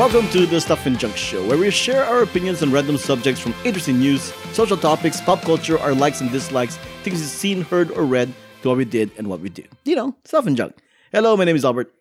[0.00, 3.38] Welcome to the Stuff and Junk Show, where we share our opinions on random subjects
[3.38, 7.90] from interesting news, social topics, pop culture, our likes and dislikes, things we've seen, heard,
[7.90, 8.32] or read,
[8.62, 9.62] to what we did and what we do.
[9.84, 10.74] You know, stuff and junk.
[11.12, 11.92] Hello, my name is Albert.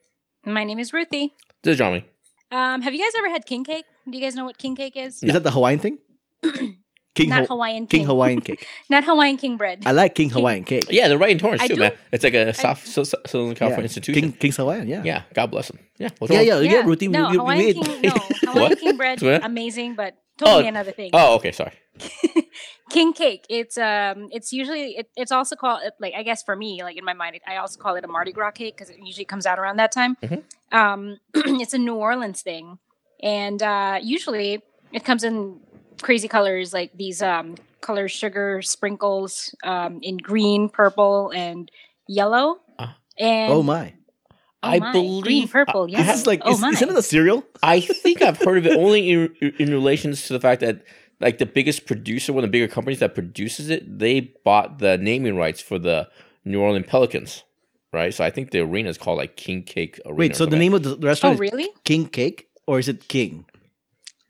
[0.45, 1.33] My name is Ruthy.
[1.61, 2.05] This is Jiaming.
[2.53, 3.83] Um, have you guys ever had king cake?
[4.09, 5.21] Do you guys know what king cake is?
[5.21, 5.97] Is that the Hawaiian thing?
[7.15, 8.07] King Not Ho- Hawaiian King king.
[8.07, 8.65] Hawaiian cake.
[8.89, 9.83] Not Hawaiian king bread.
[9.85, 10.85] I like King Hawaiian cake.
[10.89, 11.93] Yeah, they're right in Torrance I too, do- man.
[12.11, 13.83] It's like a South Sil- Sil- Southern California Yeah.
[13.83, 14.21] institution.
[14.21, 15.01] King, King's Hawaiian, yeah.
[15.03, 15.79] yeah, God bless them.
[15.97, 16.63] Yeah, what's Yeah, wrong?
[16.63, 17.07] yeah, yeah, Ruthy.
[17.09, 18.01] no, we, we, we Hawaiian made- king.
[18.43, 19.43] No, Hawaiian king bread, What?
[19.43, 21.09] amazing, but totally Oh, another thing.
[21.13, 21.73] Oh, okay, sorry.
[22.89, 23.45] king cake.
[23.49, 27.05] It's um, it's usually it, it's also called like I guess for me, like in
[27.05, 29.59] my mind, I also call it a Mardi Gras cake because it usually comes out
[29.59, 30.15] around that time.
[30.23, 30.43] Mhm.
[30.71, 32.77] Um, it's a New Orleans thing,
[33.21, 34.61] and uh, usually
[34.93, 35.59] it comes in
[36.01, 41.69] crazy colors like these um color sugar sprinkles um in green, purple, and
[42.07, 42.57] yellow.
[42.77, 42.97] Ah.
[43.17, 43.93] And Oh my.
[44.31, 46.03] oh I my, green, believe- purple, I- yellow.
[46.05, 46.69] This is like, oh is, my.
[46.69, 47.43] isn't it a cereal?
[47.63, 50.83] I think I've heard of it only in, in relations to the fact that
[51.21, 54.97] like the biggest producer, one of the bigger companies that produces it, they bought the
[54.97, 56.07] naming rights for the
[56.45, 57.43] New Orleans Pelicans,
[57.91, 58.13] right?
[58.13, 60.15] So I think the arena is called like King Cake Arena.
[60.17, 61.69] Wait, so the name of the oh restaurant is really?
[61.83, 62.47] King Cake?
[62.67, 63.45] Or is it King?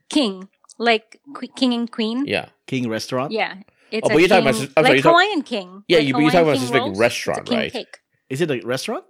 [0.10, 0.50] King,
[0.80, 1.20] like
[1.56, 2.26] king and queen.
[2.26, 3.32] Yeah, King Restaurant?
[3.32, 3.56] Yeah.
[3.92, 5.84] It's Oh, a but you're talking about s- I'm sorry, like you're talk- Hawaiian king.
[5.88, 7.72] Yeah, like you- but you're talking about king specific rolls, restaurant, it's a king right?
[7.74, 7.98] Cake.
[8.30, 9.06] Is it a restaurant?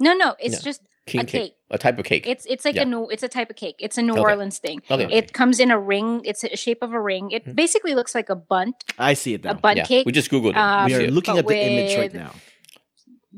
[0.00, 0.60] No, no, it's No.
[0.60, 1.42] just King a cake.
[1.42, 1.54] cake.
[1.70, 2.26] a type of cake.
[2.26, 2.82] it's it's like Yeah.
[2.82, 3.76] a new it's a type of cake.
[3.80, 4.20] It's a New Okay.
[4.20, 4.80] Orleans thing.
[4.90, 5.08] okay.
[5.12, 6.20] It comes in a ring.
[6.24, 7.30] It's a shape of a ring.
[7.30, 7.56] It Mhm.
[7.56, 9.54] basically looks like a bundt, I see it a now.
[9.54, 10.56] bundt yeah, cake, we just googled it.
[10.56, 12.32] Um, we are looking at the image right now.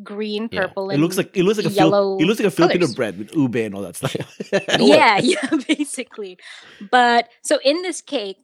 [0.03, 0.67] Green, Yeah.
[0.67, 2.87] purple, It looks like it looks like a yellow Fil- it looks like a Filipino
[2.95, 4.15] bread with ube and all that stuff.
[4.79, 6.39] yeah, yeah, basically.
[6.91, 8.37] But so in this cake,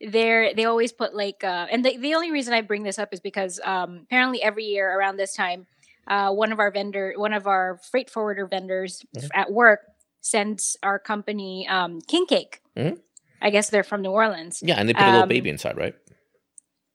[0.00, 3.12] there they always put like uh and the, the only reason I bring this up
[3.12, 5.66] is because um apparently every year around this time,
[6.06, 9.28] uh one of our vendor one of our freight forwarder vendors Mhm.
[9.34, 9.80] at work
[10.20, 12.60] sends our company um king cake.
[12.76, 12.98] Mhm.
[13.40, 14.60] I guess they're from New Orleans.
[14.62, 15.94] yeah, and they put a little um, baby inside, right?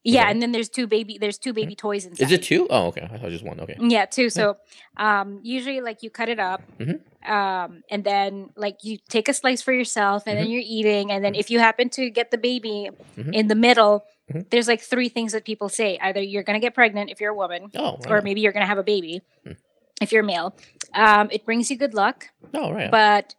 [0.06, 0.32] Yeah, Okay.
[0.32, 2.26] and then there's two baby there's two baby toys inside.
[2.26, 2.68] Is it two?
[2.70, 3.08] Oh, okay.
[3.10, 3.60] I thought just one.
[3.62, 3.78] Okay.
[3.80, 4.30] Yeah, two.
[4.30, 4.58] So,
[4.98, 7.00] um, usually like you cut it up, Mhm.
[7.30, 11.24] um, and then like you take a slice for yourself, and then you're eating, and
[11.24, 13.34] then if you happen to get the baby Mhm.
[13.34, 14.50] in the middle, Mhm.
[14.50, 17.36] there's like three things that people say: either you're gonna get pregnant if you're a
[17.36, 19.54] woman, Oh, or maybe you're gonna have a baby Hmm.
[20.02, 20.54] if you're male.
[20.94, 22.92] Um, it brings you good luck, oh, right.
[22.92, 23.36] but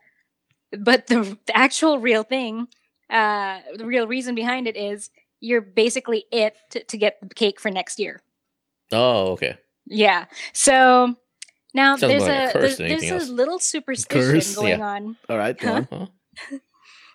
[0.72, 2.68] but the, the actual real thing,
[3.10, 5.10] uh, the real reason behind it is
[5.44, 8.20] you're basically it to, to get the cake for next year.
[8.92, 9.56] oh, okay.
[9.86, 10.24] Yeah.
[10.52, 11.14] So
[11.74, 14.54] now Sounds there's like a a, curse there's, there's a little superstition Curse?
[14.54, 14.86] going Yeah.
[14.86, 15.16] on.
[15.28, 15.82] all right, go Huh?
[15.92, 16.08] on.
[16.48, 16.58] Huh?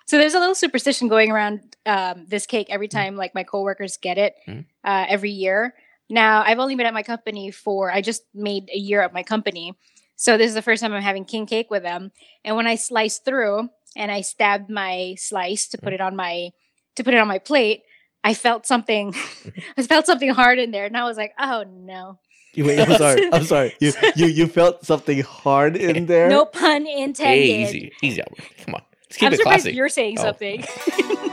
[0.07, 3.97] So there's a little superstition going around um, this cake every time like my coworkers
[3.97, 4.65] get it Mhm.
[4.83, 5.75] uh, every year.
[6.09, 9.21] Now I've only been at my company for I just made a year at my
[9.23, 9.73] company.
[10.15, 12.11] So this is the first time I'm having king cake with them.
[12.43, 16.49] And when I sliced through and I stabbed my slice to put it on my
[16.95, 17.83] to put it on my plate,
[18.23, 19.13] I felt something
[19.77, 22.19] I felt something hard in there and I was like, "Oh no."
[22.53, 23.29] You- Wait, I'm sorry.
[23.33, 23.75] I'm sorry.
[23.79, 26.29] You you you felt something hard in there.
[26.29, 27.23] No pun intended.
[27.45, 28.21] Hey, easy, easy,
[28.65, 29.75] Come on, let's keep I'm it surprised classy.
[29.77, 30.23] you're saying Oh.
[30.23, 30.63] something.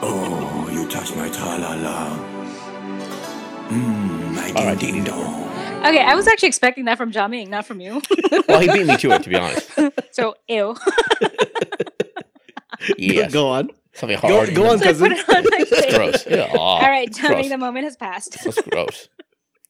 [0.02, 2.18] Oh, you touch my tra-la-la.
[3.70, 5.24] Mmm, my All right, ding ding ding dong.
[5.24, 5.86] dong.
[5.86, 8.02] okay, I was actually expecting that from Jiaming, not from you.
[8.46, 9.70] well, he beat me to it, to be honest.
[10.12, 10.76] so ew.
[12.98, 13.70] Yes, Go on.
[13.96, 14.54] Something hard.
[14.54, 15.94] go on, so I put it on my That's plate.
[15.94, 16.26] gross.
[16.26, 16.52] Yeah.
[16.54, 17.48] aw, All right, Jiaming, gross.
[17.48, 18.36] the moment has passed.
[18.44, 19.08] That's gross.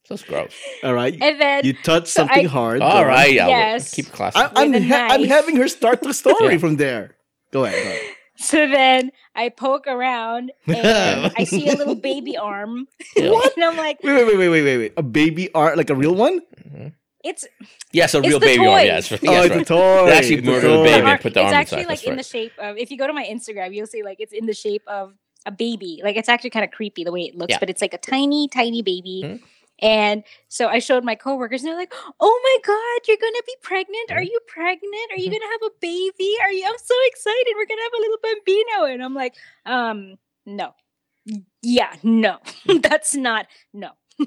[0.08, 0.52] That's gross.
[0.84, 1.16] All right.
[1.20, 2.78] And then You touched so something I- hard.
[2.80, 3.06] Go All on.
[3.06, 3.50] right, Albert.
[3.50, 3.94] Yes.
[3.94, 4.38] Keep it classy.
[4.38, 6.58] I, I'm ha- I'm having her start the story Yeah.
[6.58, 7.16] from there.
[7.52, 7.82] Go ahead.
[7.82, 8.00] Go ahead.
[8.36, 12.86] so then I poke around and I see a little baby arm.
[13.16, 13.42] Ew.
[13.56, 14.92] and I'm like, Wait, wait, wait, wait, wait, wait, wait.
[14.96, 16.40] A baby arm, like a real one?
[16.40, 16.88] Mm-hmm.
[17.28, 17.46] It's
[17.92, 18.78] Yes, a It's real the baby arm.
[18.78, 18.86] toys.
[18.86, 20.06] Yes, oh, yes, it's a toy.
[20.06, 20.84] They actually It's a murdered a toy.
[20.84, 21.06] baby.
[21.06, 22.16] and put the it's arm actually inside, like that's in right.
[22.18, 24.54] the shape of if you go to my Instagram, you'll see like it's in the
[24.54, 25.14] shape of
[25.46, 26.00] a baby.
[26.02, 27.58] Like it's actually kind of creepy the way it looks, Yeah.
[27.60, 29.22] but it's like a tiny, tiny baby.
[29.24, 29.42] Mhm.
[29.80, 33.56] And so I showed my coworkers, and they're like, "Oh my god, you're gonna be
[33.62, 34.10] pregnant?
[34.10, 34.30] Are Mhm.
[34.30, 35.12] you pregnant?
[35.12, 36.32] Are you gonna have a baby?
[36.42, 36.64] Are you?
[36.66, 37.52] I'm so excited.
[37.56, 39.34] We're gonna have a little bambino." And I'm like,
[39.66, 40.74] "Um, no,
[41.62, 42.38] yeah, no,
[42.82, 43.90] that's not no."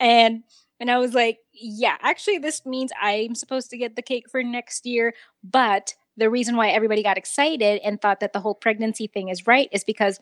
[0.00, 0.44] and
[0.80, 4.42] and I was like, "Yeah, actually, this means I'm supposed to get the cake for
[4.42, 9.06] next year, but." The reason why everybody got excited and thought that the whole pregnancy
[9.06, 10.18] thing is right is because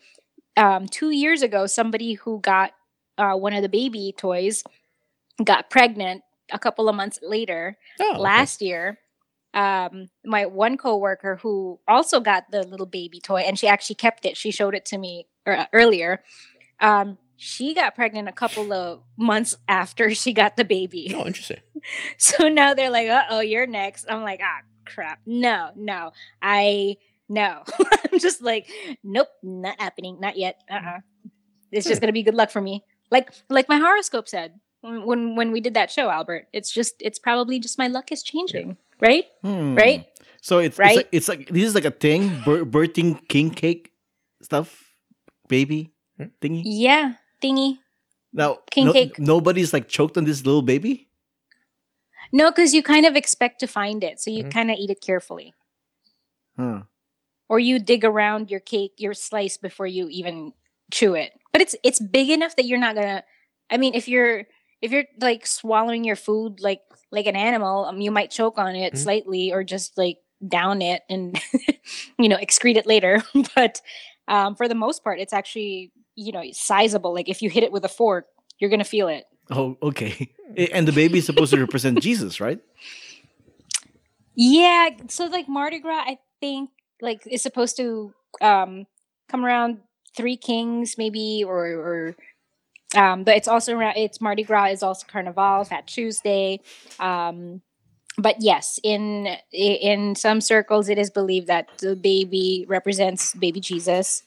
[0.56, 2.72] um, two years ago, somebody who got
[3.16, 4.62] uh, one of the baby toys
[5.42, 6.22] got pregnant
[6.52, 8.20] a couple of months later Oh, okay.
[8.20, 8.98] last year.
[9.54, 14.26] Um, my one coworker who also got the little baby toy, and she actually kept
[14.26, 14.36] it.
[14.36, 16.22] She showed it to me er, earlier.
[16.80, 21.12] Um, she got pregnant a couple of months after she got the baby.
[21.14, 21.60] Oh, interesting.
[22.18, 25.20] So now they're like, "Uh oh, you're next." I'm like, "Ah, crap!
[25.24, 26.12] No, no,
[26.42, 26.96] I."
[27.28, 27.62] no.
[28.12, 28.70] I'm just like,
[29.02, 30.60] nope, not happening, not yet.
[30.70, 31.00] Uh-uh.
[31.72, 32.84] It's just gonna be good luck for me.
[33.10, 36.46] Like like my horoscope said when when, we did that show, Albert.
[36.52, 39.24] It's just it's probably just my luck is changing, right?
[39.42, 39.74] Hmm.
[39.74, 40.06] Right?
[40.40, 40.90] So it's Right?
[40.90, 43.92] it's, like, it's like this is like a thing, bir- birthing king cake
[44.42, 44.94] stuff,
[45.48, 45.92] baby
[46.40, 46.62] thingy.
[46.64, 47.78] Yeah, thingy.
[48.32, 49.18] Now, King no- cake.
[49.18, 51.08] nobody's like choked on this little baby.
[52.32, 54.50] No, because you kind of expect to find it, so you Mhm.
[54.52, 55.54] kind of eat it carefully,
[56.56, 56.82] Huh.
[57.48, 60.52] or you dig around your cake, your slice before you even
[60.90, 61.32] chew it.
[61.52, 63.22] But it's it's big enough that you're not gonna.
[63.70, 64.44] I mean, if you're
[64.82, 68.74] if you're like swallowing your food like like an animal, um, you might choke on
[68.74, 68.98] it Mhm.
[68.98, 71.34] slightly, or just like down it and
[72.18, 73.22] you know excrete it later.
[73.54, 73.80] but
[74.28, 77.14] um, for the most part, it's actually you know sizable.
[77.14, 78.26] Like if you hit it with a fork,
[78.58, 79.24] you're gonna feel it.
[79.50, 80.30] Oh, okay.
[80.72, 82.58] And the baby is supposed to represent Jesus, right?
[84.34, 86.70] Yeah, so like Mardi Gras, I think
[87.00, 88.86] like is supposed to um
[89.28, 89.80] come around
[90.16, 92.16] Three Kings maybe or or
[92.94, 96.60] um but it's also around it's Mardi Gras is also Carnival, Fat Tuesday.
[96.98, 97.62] Um
[98.18, 104.22] but yes, in in some circles it is believed that the baby represents baby Jesus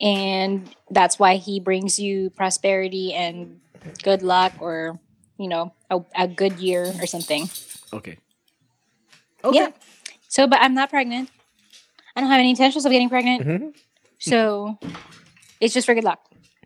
[0.00, 3.60] and that's why he brings you prosperity and
[4.02, 4.98] good luck or
[5.38, 7.48] you know a, a good year or something.
[7.92, 8.18] Okay.
[9.44, 9.58] Okay.
[9.58, 9.68] Yeah.
[10.28, 11.30] So, but I'm not pregnant.
[12.14, 13.46] I don't have any intentions of getting pregnant.
[13.46, 13.74] Mhm.
[14.18, 14.78] So,
[15.60, 16.20] it's just for good luck.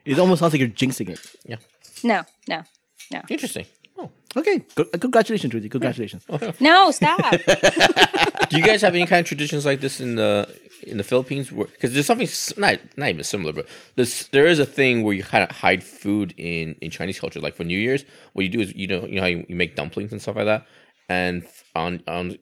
[0.05, 1.21] It almost sounds like you're jinxing it.
[1.47, 1.57] Yeah
[2.05, 2.63] no, no,
[3.11, 3.67] no Interesting.
[3.99, 4.11] Oh.
[4.37, 4.61] Okay.
[4.75, 5.71] Co- uh, congratulations, Ruthy.
[5.71, 6.25] Congratulations.
[6.61, 7.31] no, stop.
[8.51, 10.49] Do you guys have any kind of traditions like this in the
[10.87, 11.51] in the Philippines?
[11.51, 13.67] Because there's something not not even similar, but
[13.97, 17.41] there's there is a thing where you kind of hide food in in Chinese culture.
[17.41, 19.57] Like for New Year's, what you do is you know you know how you, you
[19.57, 20.67] make dumplings and stuff like that,
[21.09, 22.39] and on on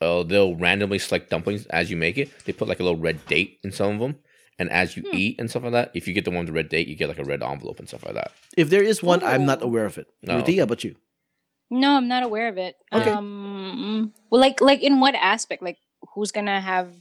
[0.00, 2.30] uh, they'll randomly select dumplings as you make it.
[2.44, 4.16] They put like a little red date in some of them.
[4.60, 6.52] And as you eat and stuff like that, if you get the one with the
[6.52, 8.32] red date, you get like a red envelope and stuff like that.
[8.56, 10.08] If there is one, I'm not aware of it.
[10.22, 10.40] No.
[10.40, 10.96] Ruthy, how about you?
[11.70, 12.76] no, I'm not aware of it.
[12.92, 13.10] Okay.
[13.10, 15.62] Um, well, like, like in what aspect?
[15.62, 15.78] Like,
[16.14, 16.94] who's gonna have?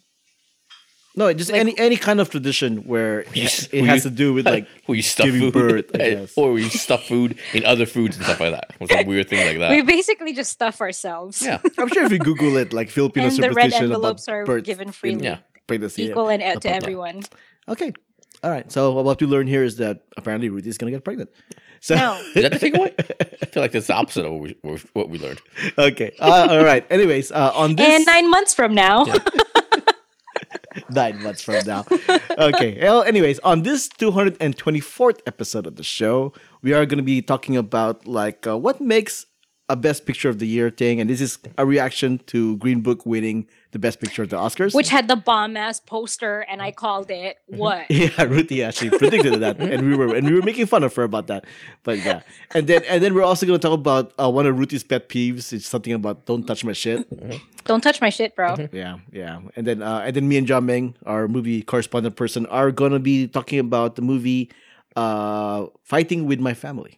[1.18, 4.34] No, just Like- any any kind of tradition where it, it has you- to do
[4.34, 6.34] with like where you stuff giving food, birth, I guess.
[6.38, 8.72] or we stuff food in other foods and stuff like that.
[8.80, 9.72] Or some weird thing like that.
[9.72, 11.42] we basically just stuff ourselves.
[11.42, 11.58] yeah.
[11.78, 14.64] I'm sure if you Google it, like Filipino and the red envelopes about are birth
[14.64, 15.40] given in freely, Yeah.
[15.66, 16.04] pregnancy.
[16.06, 16.78] equal and uh, to blah, blah.
[16.78, 17.24] everyone.
[17.68, 17.92] Okay.
[18.44, 18.72] All right.
[18.72, 21.32] So what we learn here is that apparently Ruthy is gonna get pregnant.
[21.82, 22.22] So No.
[22.36, 22.94] Is that the takeaway?
[23.42, 25.42] I feel like that's the opposite of what we, what we learned.
[25.78, 26.14] okay.
[26.20, 26.86] Uh, all right.
[26.92, 29.06] Anyways, uh, on this And nine months from now,
[30.90, 31.86] nine months from now.
[32.38, 32.78] Okay.
[32.82, 37.58] Well, anyways, on this 224th episode of the show, we are going to be talking
[37.58, 39.26] about like uh, what makes
[39.70, 43.06] a best picture of the year thing, and this is a reaction to Green Book
[43.06, 44.74] winning the best picture of the Oscars.
[44.74, 47.58] which had the bomb ass poster, and I called it Mm-hmm.
[47.58, 47.86] what?
[47.92, 51.04] yeah, Ruthy actually predicted that, and we were and we were making fun of her
[51.04, 51.44] about that.
[51.84, 52.22] But yeah,
[52.56, 55.10] and then and then we're also going to talk about uh, one of Ruthy's pet
[55.10, 55.52] peeves.
[55.52, 57.06] It's something about don't touch my shit.
[57.66, 58.56] Don't touch my shit, bro.
[58.72, 59.42] Yeah, yeah.
[59.58, 63.28] And then uh, and then me and Jiaming, our movie correspondent person, are gonna be
[63.28, 64.50] talking about the movie
[64.96, 66.98] uh Fighting with My Family.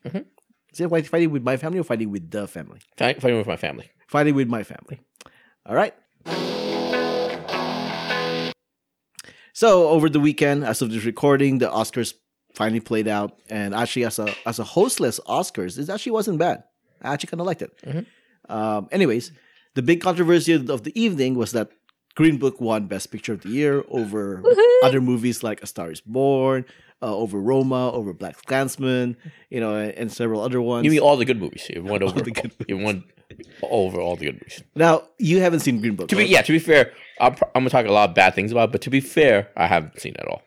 [0.73, 2.79] Is it fighting with my family or fighting with the family?
[2.97, 3.89] Fight- Fighting with my family.
[4.07, 4.99] Fighting with my family.
[5.65, 5.93] All right.
[9.53, 12.13] So over the weekend, as of this recording, the Oscars
[12.55, 16.63] finally played out, and actually, as a as a hostless Oscars, it actually wasn't bad.
[17.01, 18.05] I actually kind of liked it.
[18.47, 19.31] Um, anyways,
[19.75, 21.69] the big controversy of the evening was that
[22.15, 24.87] Green Book won Best Picture of the Year over Woohoo!
[24.87, 26.65] other movies like A Star Is Born,
[27.01, 29.15] uh, over Roma, over BlacKkKlansman,
[29.49, 30.85] you know, and, and several other ones.
[30.85, 31.67] You mean all the good movies?
[31.69, 32.21] It won over.
[32.21, 33.03] the good It won
[33.63, 34.63] over all the good movies.
[34.75, 36.09] now you haven't seen Green Book.
[36.09, 36.29] To be right?
[36.29, 36.91] yeah, to be fair,
[37.21, 38.69] I'm, I'm gonna talk a lot of bad things about.
[38.69, 40.41] it, But to be fair, I haven't seen it at all.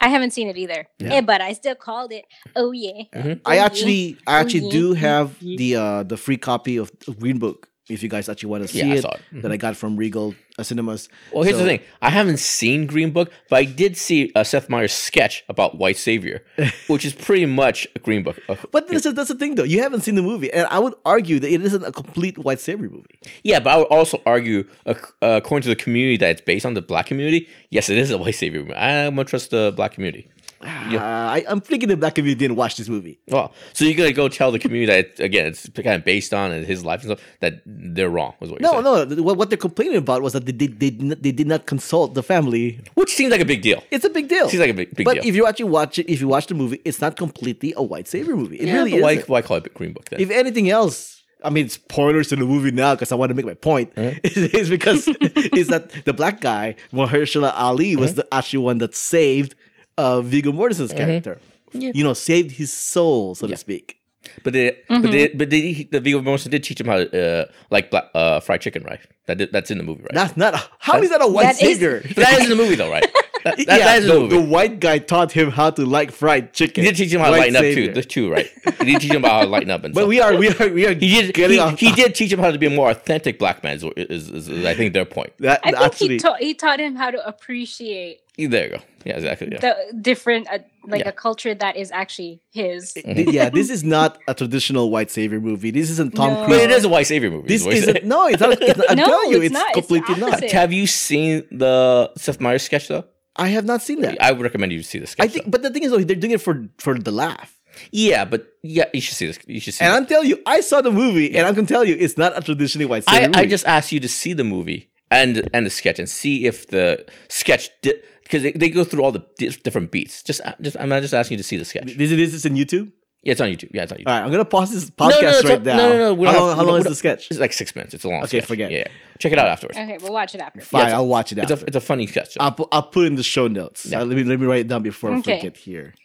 [0.00, 0.86] I haven't seen it either.
[0.98, 1.08] Yeah.
[1.08, 2.24] Hey, but I still called it.
[2.56, 3.04] Oh yeah.
[3.14, 3.64] I Oh, yeah.
[3.64, 4.70] actually, I actually yeah.
[4.72, 7.68] do have the uh the free copy of of Green Book.
[7.86, 9.04] If you guys actually want to see Yeah, it, it.
[9.04, 9.40] Mm-hmm.
[9.42, 11.10] that I got from Regal uh, Cinemas.
[11.32, 14.42] Well, here's So- the thing: I haven't seen Green Book, but I did see uh,
[14.42, 16.42] Seth Meyers' sketch about White Savior,
[16.86, 18.38] which is pretty much a Green Book.
[18.48, 19.64] Uh, But this is, that's the thing, though.
[19.64, 22.60] You haven't seen the movie, and I would argue that it isn't a complete white
[22.60, 23.18] savior movie.
[23.42, 26.64] yeah, but I would also argue, uh, uh, according to the community that it's based
[26.64, 28.74] on, the Black community, yes, it is a White Savior movie.
[28.74, 30.28] I'm gonna trust the Black community.
[30.64, 33.18] Uh, I, I'm thinking the black community didn't watch this movie.
[33.28, 36.50] Well, so you're gonna go tell the community that again it's kind of based on
[36.64, 38.34] his life and stuff that they're wrong.
[38.40, 39.16] Was what No, saying.
[39.16, 39.22] no.
[39.22, 41.66] What, what they're complaining about was that they did they, did not, they did not
[41.66, 42.80] consult the family.
[42.94, 43.82] which seems like a big deal.
[43.90, 44.48] It's a big deal.
[44.48, 45.26] Seems like a big, big but deal.
[45.26, 48.08] if you actually watch it, if you watch the movie, it's not completely a white
[48.08, 48.56] savior movie.
[48.56, 49.02] It yeah, really is.
[49.02, 50.20] why, why call it Green Book then?
[50.20, 53.34] If anything else, I mean, it's spoilers to the movie now because I want to
[53.34, 53.92] make my point.
[53.96, 55.06] is because
[55.52, 59.54] is that the black guy, Mahershala Ali, was the actually one that saved
[59.98, 61.38] uh, Viggo Mortensen's character.
[61.72, 63.98] You know, saved his soul, so to speak.
[64.42, 67.44] But they, but they, but they, the Viggo Mortensen did teach him how to uh,
[67.70, 69.00] like black, uh, fried chicken, right?
[69.26, 70.14] That did, that's in the movie, right?
[70.14, 72.00] That's not how is that a white That is- savior?
[72.06, 73.04] But that is in the movie, though, right?
[73.44, 75.84] That, that, yeah, that is in the, the the white guy taught him how to
[75.84, 76.82] like fried chicken.
[76.84, 77.92] he did teach him how to White lighten up too.
[77.92, 78.50] The two, right?
[78.80, 80.06] He did teach him about how to lighten up and stuff.
[80.08, 80.08] But stuff.
[80.08, 81.34] we are we are we are he did.
[81.34, 81.78] getting He, off.
[81.78, 83.76] he did teach him how to be a more authentic black man.
[83.76, 85.32] Is, is, is, is I think their point.
[85.40, 88.78] That I think actually, he taught he taught him how to appreciate There you go.
[89.04, 89.48] Yeah, exactly.
[89.52, 89.60] Yeah.
[89.60, 91.10] the different uh, like Yeah.
[91.10, 92.94] a culture that is actually his.
[92.94, 95.70] th- yeah, this is not a traditional white savior movie.
[95.70, 96.46] This isn't Tom No.
[96.48, 97.48] but it is a white savior movie.
[97.48, 98.04] This is isn't.
[98.06, 98.56] No, it's not.
[98.62, 99.76] It's not I'm No, telling you, it's it's, not.
[99.76, 100.42] It's completely not.
[100.50, 103.04] Have you seen the Seth Meyers sketch though?
[103.36, 104.20] I have not seen that.
[104.22, 105.24] I would recommend you to see the sketch.
[105.24, 107.58] I think, but the thing is, though, they're doing it for for the laugh.
[107.90, 109.38] yeah, but yeah, you should see this.
[109.46, 109.84] You should see.
[109.84, 110.00] And this.
[110.00, 112.40] I'm telling you, I saw the movie, and I'm gonna tell you, it's not a
[112.40, 113.38] traditionally white I, movie.
[113.38, 116.68] I just asked you to see the movie and and the sketch and see if
[116.68, 120.22] the sketch did because they, they go through all the di- different beats.
[120.22, 121.96] Just just I'm not just asking you to see the sketch.
[121.96, 122.92] this, this is in YouTube.
[123.24, 123.70] Yeah, it's on YouTube.
[123.72, 124.06] Yeah, it's on YouTube.
[124.06, 125.76] All right, I'm gonna pause this no, podcast right on- now.
[125.76, 126.24] No, no, no.
[126.26, 127.30] How don't long, how long is the sketch?
[127.30, 127.94] It's like six minutes.
[127.94, 128.18] It's a long.
[128.20, 128.28] Sketch.
[128.28, 128.48] Okay, sketch.
[128.48, 128.74] forget it.
[128.74, 129.16] Yeah, yeah.
[129.18, 129.78] check it out afterwards.
[129.78, 130.60] Okay, we'll watch it after.
[130.60, 132.36] Fine, it's a- I'll watch it It's a it's a funny sketch.
[132.38, 133.86] I'll, pu- I'll put in the show notes.
[133.86, 134.00] Yeah.
[134.00, 135.94] Uh, let me let me write it down before I forget here.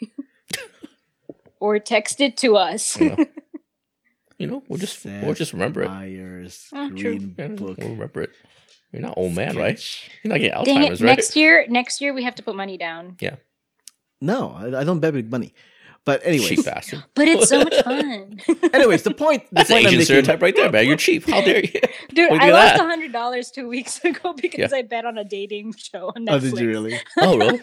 [1.61, 2.97] Or text it to us.
[4.37, 5.89] you know, we'll just we'll just remember it.
[5.89, 6.89] Myers true.
[6.89, 7.77] Green Yeah, Book.
[7.79, 8.29] We'll remember it.
[8.93, 9.77] You're not old man, right?
[10.23, 10.91] You're not getting Alzheimer's, Dang it!
[10.91, 11.07] Alzheimer's, right?
[11.17, 13.17] Next year, next year we have to put money down.
[13.19, 13.35] Yeah,
[14.21, 15.53] No, I, I don't bet with money.
[16.05, 17.03] But anyways, cheap bastard.
[17.13, 18.39] But it's so much fun,
[18.73, 19.43] anyways, the point.
[19.49, 20.87] The That's point I'm Asian stereotype right there, man.
[20.87, 21.27] You're cheap.
[21.29, 21.81] How dare you?
[22.13, 22.31] dude.
[22.31, 24.77] I lost a hundred dollars two weeks ago because Yeah.
[24.77, 26.31] I bet on a dating show on Netflix.
[26.31, 26.99] Oh, did you really?
[27.17, 27.61] Oh, really?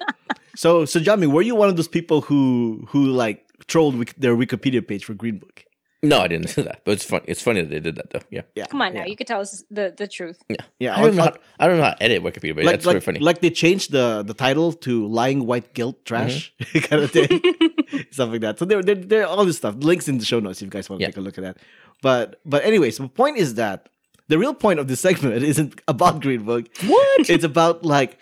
[0.55, 4.87] So, so Jiaming, were you one of those people who who like trolled their Wikipedia
[4.87, 5.65] page for Green Book?
[6.03, 6.83] No, I didn't do that.
[6.85, 7.25] But it's funny.
[7.27, 8.21] It's funny that they did that, though.
[8.31, 8.43] Yeah.
[8.55, 8.67] Yeah.
[8.67, 9.07] Come on now, yeah.
[9.07, 10.43] you could tell us the the truth.
[10.49, 10.95] Yeah, Yeah.
[10.97, 11.23] I don't on- know.
[11.25, 13.19] How, I don't know how to edit Wikipedia, but like that's very funny.
[13.21, 16.79] like they changed the the title to "Lying White Guilt Trash" Mm-hmm.
[16.89, 18.59] kind of thing, stuff like that.
[18.59, 19.75] So there, there, there, all this stuff.
[19.79, 21.09] Links in the show notes if you guys want to Yeah.
[21.11, 21.57] take a look at that.
[22.03, 23.89] But, but anyways, the point is that
[24.29, 26.67] the real point of this segment isn't about Green Book.
[26.87, 27.31] What?
[27.31, 28.19] It's about like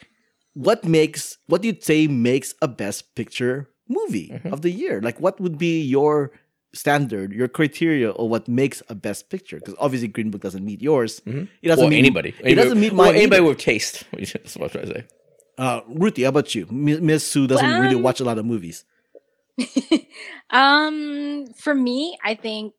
[0.54, 4.52] what makes what do you say makes a Best Picture movie Mm-hmm.
[4.52, 5.00] of the year?
[5.02, 6.30] Like, what would be your
[6.74, 9.58] standard, your criteria, or what makes a Best Picture?
[9.58, 11.22] Because obviously, Green Book doesn't meet yours.
[11.24, 12.34] It doesn't or meet anybody.
[12.40, 13.14] It doesn't meet or mine.
[13.16, 13.48] anybody either.
[13.48, 14.04] with taste.
[14.12, 15.04] That's what I'm trying to say.
[15.56, 16.66] Uh, Ruthy, how about you?
[16.70, 18.84] Mi- Miss Sue doesn't Well, really um, watch a lot of movies.
[20.50, 22.74] Um, for me, I think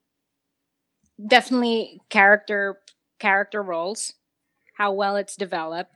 [1.25, 2.79] definitely character
[3.19, 4.13] character roles,
[4.77, 5.91] how well it's developed,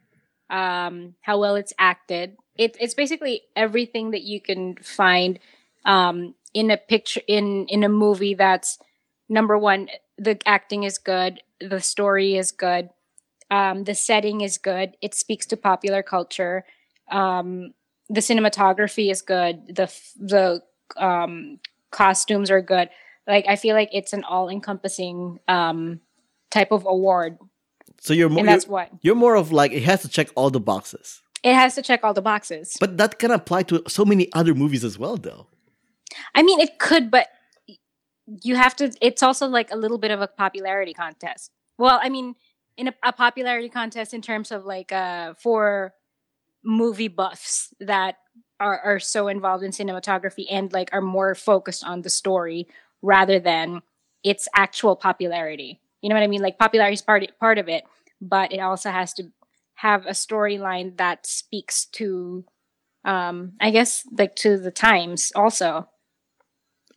[0.50, 2.36] um, how well it's acted.
[2.58, 5.40] It, it's basically everything that you can find
[5.86, 8.34] um, in a picture in in a movie.
[8.34, 8.80] That's
[9.28, 9.90] number one.
[10.18, 11.42] The acting is good.
[11.62, 12.90] The story is good.
[13.52, 14.96] Um, the setting is good.
[15.02, 16.66] It speaks to popular culture.
[17.12, 17.74] Um,
[18.10, 19.76] the cinematography is good.
[19.76, 19.88] The
[20.20, 20.62] the
[20.98, 21.60] um,
[21.92, 22.90] costumes are good.
[23.28, 26.02] Like I feel like it's an all encompassing um,
[26.50, 27.38] type of award,
[28.02, 30.30] So you're more and you're, that's what you're more of like it has to check
[30.36, 31.22] all the boxes.
[31.44, 32.76] it has to check all the boxes.
[32.80, 35.48] But that can apply to so many other movies as well, though.
[36.36, 37.28] I mean, it could, but
[38.44, 38.92] you have to.
[39.02, 41.52] It's also like a little bit of a popularity contest.
[41.78, 42.36] Well, I mean,
[42.78, 45.94] in a, a popularity contest in terms of like uh for
[46.64, 48.18] movie buffs that
[48.60, 52.68] are are so involved in cinematography and like are more focused on the story
[53.02, 53.82] rather than
[54.24, 55.80] its actual popularity.
[56.02, 56.42] You know what I mean?
[56.42, 57.84] Like popularity is part part of it,
[58.22, 59.32] but it also has to
[59.76, 62.44] have a storyline that speaks to
[63.06, 65.88] um i guess like to the times also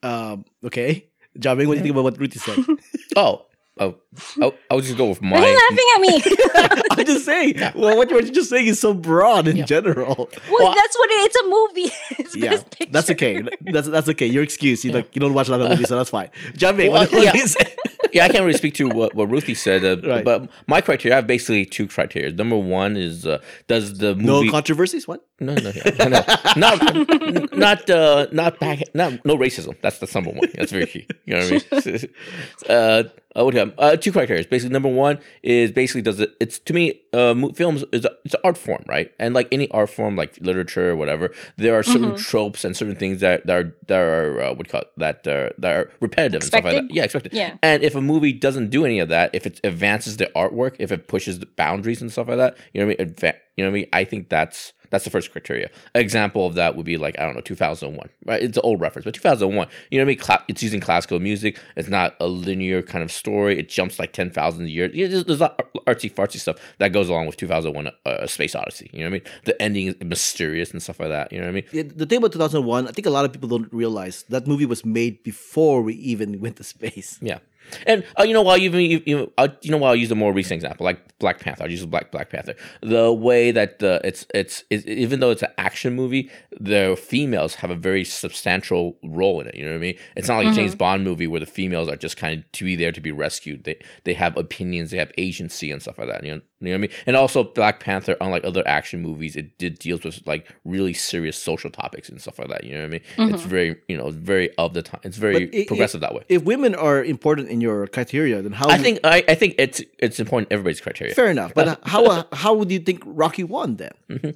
[0.03, 1.07] Um, okay,
[1.39, 2.59] Jiaming, what do you think about what Ruthy said?
[3.17, 3.45] Oh,
[3.79, 3.97] oh,
[4.41, 5.69] I, I was just go with Why are you my.
[5.71, 7.57] laughing at me I'm just saying.
[7.75, 9.65] Well, what you're just saying is so broad in Yeah.
[9.65, 10.15] general.
[10.17, 11.93] well, Well, that's what it, it's a movie
[12.23, 13.43] it's Yeah, that's okay.
[13.61, 14.27] That's that's okay.
[14.27, 14.85] Your excuse.
[14.85, 16.31] You like you don't watch a lot of movies, so that's fine.
[16.55, 17.33] Jiaming, Well, what, what yeah.
[17.33, 17.77] do you say?
[18.13, 20.25] Yeah, I can't really speak to what, what Ruthy said, uh, Right.
[20.25, 22.31] but my criteria, I have basically two criteria.
[22.33, 25.09] Number one is uh, does the No controversies.
[25.09, 25.25] What?
[25.41, 26.23] no no yeah, no
[26.57, 29.75] not not uh, not back not no racism.
[29.83, 30.49] That's that's number one.
[30.55, 31.07] That's very key.
[31.27, 33.11] You know what I mean?
[33.35, 33.73] uh, uh, what do?
[33.79, 34.45] Uh, two criteria.
[34.45, 36.35] Basically, number one is basically does it?
[36.41, 39.13] It's to me, uh, films is a, it's an art form, right?
[39.19, 42.97] And like any art form, like literature or whatever, there are certain tropes and certain
[42.97, 44.89] things that that are that are uh, what call it?
[44.99, 46.89] that are that are repetitive and stuff like Expected?
[46.91, 46.95] that.
[46.95, 47.33] Yeah, expected.
[47.33, 47.57] Yeah.
[47.63, 50.93] And if a movie doesn't do any of that, if it advances the artwork, if
[50.93, 53.15] it pushes the boundaries and stuff like that, you know what I mean?
[53.15, 53.89] Adva- you know what I mean?
[53.93, 55.71] I think that's That's the first criteria.
[55.95, 58.11] Example of that would be like I don't know, 2001.
[58.27, 58.43] Right?
[58.43, 59.67] It's an old reference, but 2001.
[59.91, 60.19] You know what I mean?
[60.19, 61.59] Cla- it's using classical music.
[61.77, 63.59] It's not a linear kind of story.
[63.59, 64.95] It jumps like 10,000 years.
[64.95, 68.27] Yeah, there's, there's a lot of artsy fartsy stuff that goes along with 2001 uh,
[68.27, 68.91] Space Odyssey.
[68.93, 69.23] You know what I mean?
[69.47, 71.33] The ending is mysterious and stuff like that.
[71.33, 71.65] You know what I mean?
[71.73, 74.67] Yeah, the thing about 2001, I think a lot of people don't realize that movie
[74.67, 77.19] was made before we even went to space.
[77.23, 77.39] Yeah.
[77.87, 80.15] And uh, you know, while even you, you, uh, you know, while I'll use a
[80.15, 82.55] more recent example, like Black Panther, I'll use Black Black Panther.
[82.83, 87.57] The way that the it's it's, it's even though it's an action movie, the females
[87.57, 89.55] have a very substantial role in it.
[89.55, 89.99] You know what I mean?
[90.17, 92.65] It's not like a James Bond movie where the females are just kind of to
[92.65, 93.65] be there to be rescued.
[93.65, 96.25] They they have opinions, they have agency and stuff like that.
[96.25, 96.91] You know, you know what I mean?
[97.07, 101.37] And also Black Panther, unlike other action movies, it did deals with like really serious
[101.37, 102.65] social topics and stuff like that.
[102.65, 103.35] You know what I mean?
[103.35, 105.01] It's very you know very of the time.
[105.05, 106.23] It's very But i- i- progressive that way.
[106.29, 108.69] If women are important in your criteria, then how?
[108.69, 111.15] I think I, I think it's it's important in everybody's criteria.
[111.15, 111.53] fair enough.
[111.55, 114.35] But how uh, how would you think Rocky won then?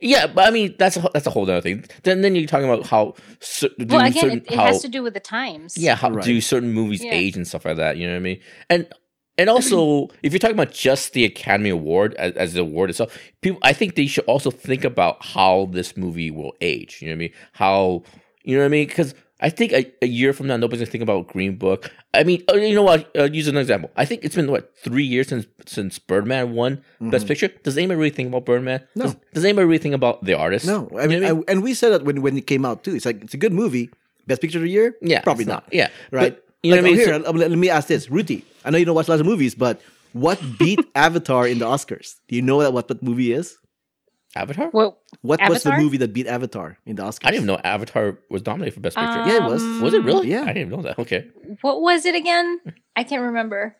[0.00, 1.84] Yeah, but I mean that's a that's a whole other thing.
[2.02, 4.82] Then then you're talking about how cer- do Well, again, certain it, it how has
[4.82, 5.78] to do with the times.
[5.78, 6.24] yeah how Right.
[6.24, 7.12] do certain movies Yeah.
[7.14, 7.96] age and stuff like that.
[7.96, 8.40] You know what I mean?
[8.68, 8.86] And
[9.38, 13.16] and also if you're talking about just the Academy Award as, as the award itself,
[13.40, 17.00] people I think they should also think about how this movie will age.
[17.00, 17.32] You know what I mean?
[17.52, 18.02] How
[18.42, 18.86] you know what I mean?
[18.86, 21.90] Because I think a, a year from now, nobody's gonna think about Green Book.
[22.14, 23.10] I mean, uh, you know what?
[23.18, 23.90] Uh, use an example.
[23.96, 27.48] I think it's been what three years since since Birdman won Best Picture.
[27.48, 28.78] Does anybody really think about Birdman?
[28.78, 28.98] Mm-hmm.
[29.00, 29.04] No.
[29.06, 30.66] Does, does anybody really think about the artist?
[30.66, 32.64] No, I You mean, know what I, and we said that when when it came
[32.64, 32.94] out too.
[32.94, 33.90] It's like it's a good movie,
[34.26, 34.96] best picture of the year.
[35.02, 35.64] Yeah, probably it's not.
[35.72, 36.38] Yeah, right.
[36.64, 37.22] But, you know Like, what I mean?
[37.22, 38.44] oh, So- let, let me ask this, Ruthy.
[38.64, 39.80] I know you don't watch lots of movies, but
[40.12, 42.14] what beat Avatar in the Oscars?
[42.28, 43.56] Do you know that what that movie is?
[44.36, 44.70] Avatar.
[44.72, 47.20] Well, What was the movie that beat Avatar in the Oscars?
[47.26, 49.10] I didn't even know Avatar was nominated for Best Picture.
[49.20, 49.62] um, Yeah, it was.
[49.80, 50.28] was it really?
[50.28, 50.42] Yeah.
[50.42, 50.98] I didn't even know that.
[50.98, 51.28] Okay.
[51.60, 52.58] What was it again?
[52.96, 53.76] I can't remember.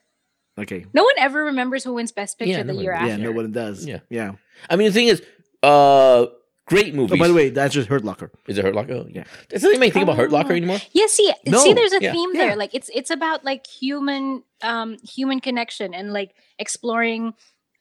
[0.56, 0.86] Okay.
[0.94, 3.16] No one ever remembers who wins Best Picture Yeah, the no year one- after.
[3.18, 3.84] Yeah, no one does.
[3.84, 3.98] Yeah.
[4.10, 4.32] yeah.
[4.70, 5.22] I mean, the thing is,
[5.64, 6.26] uh,
[6.66, 7.12] great movies.
[7.14, 8.30] Oh, by the way, that's just Hurt Locker.
[8.48, 8.94] is it Hurt Locker?
[8.94, 9.24] Oh, Yeah.
[9.48, 10.56] Does anybody think about Hurt Locker Oh.
[10.56, 10.78] anymore?
[10.92, 12.40] Yeah, see, No, see, there's a yeah, theme yeah.
[12.46, 12.56] there.
[12.56, 17.34] Like it's it's about like human, um, human connection and like exploring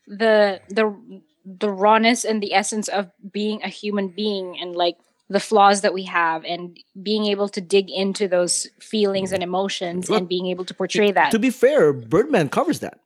[0.07, 0.93] the the
[1.45, 4.97] the rawness and the essence of being a human being and like
[5.29, 10.09] the flaws that we have and being able to dig into those feelings and emotions
[10.09, 11.31] Well, and being able to portray that.
[11.31, 12.99] To be fair, Birdman covers that.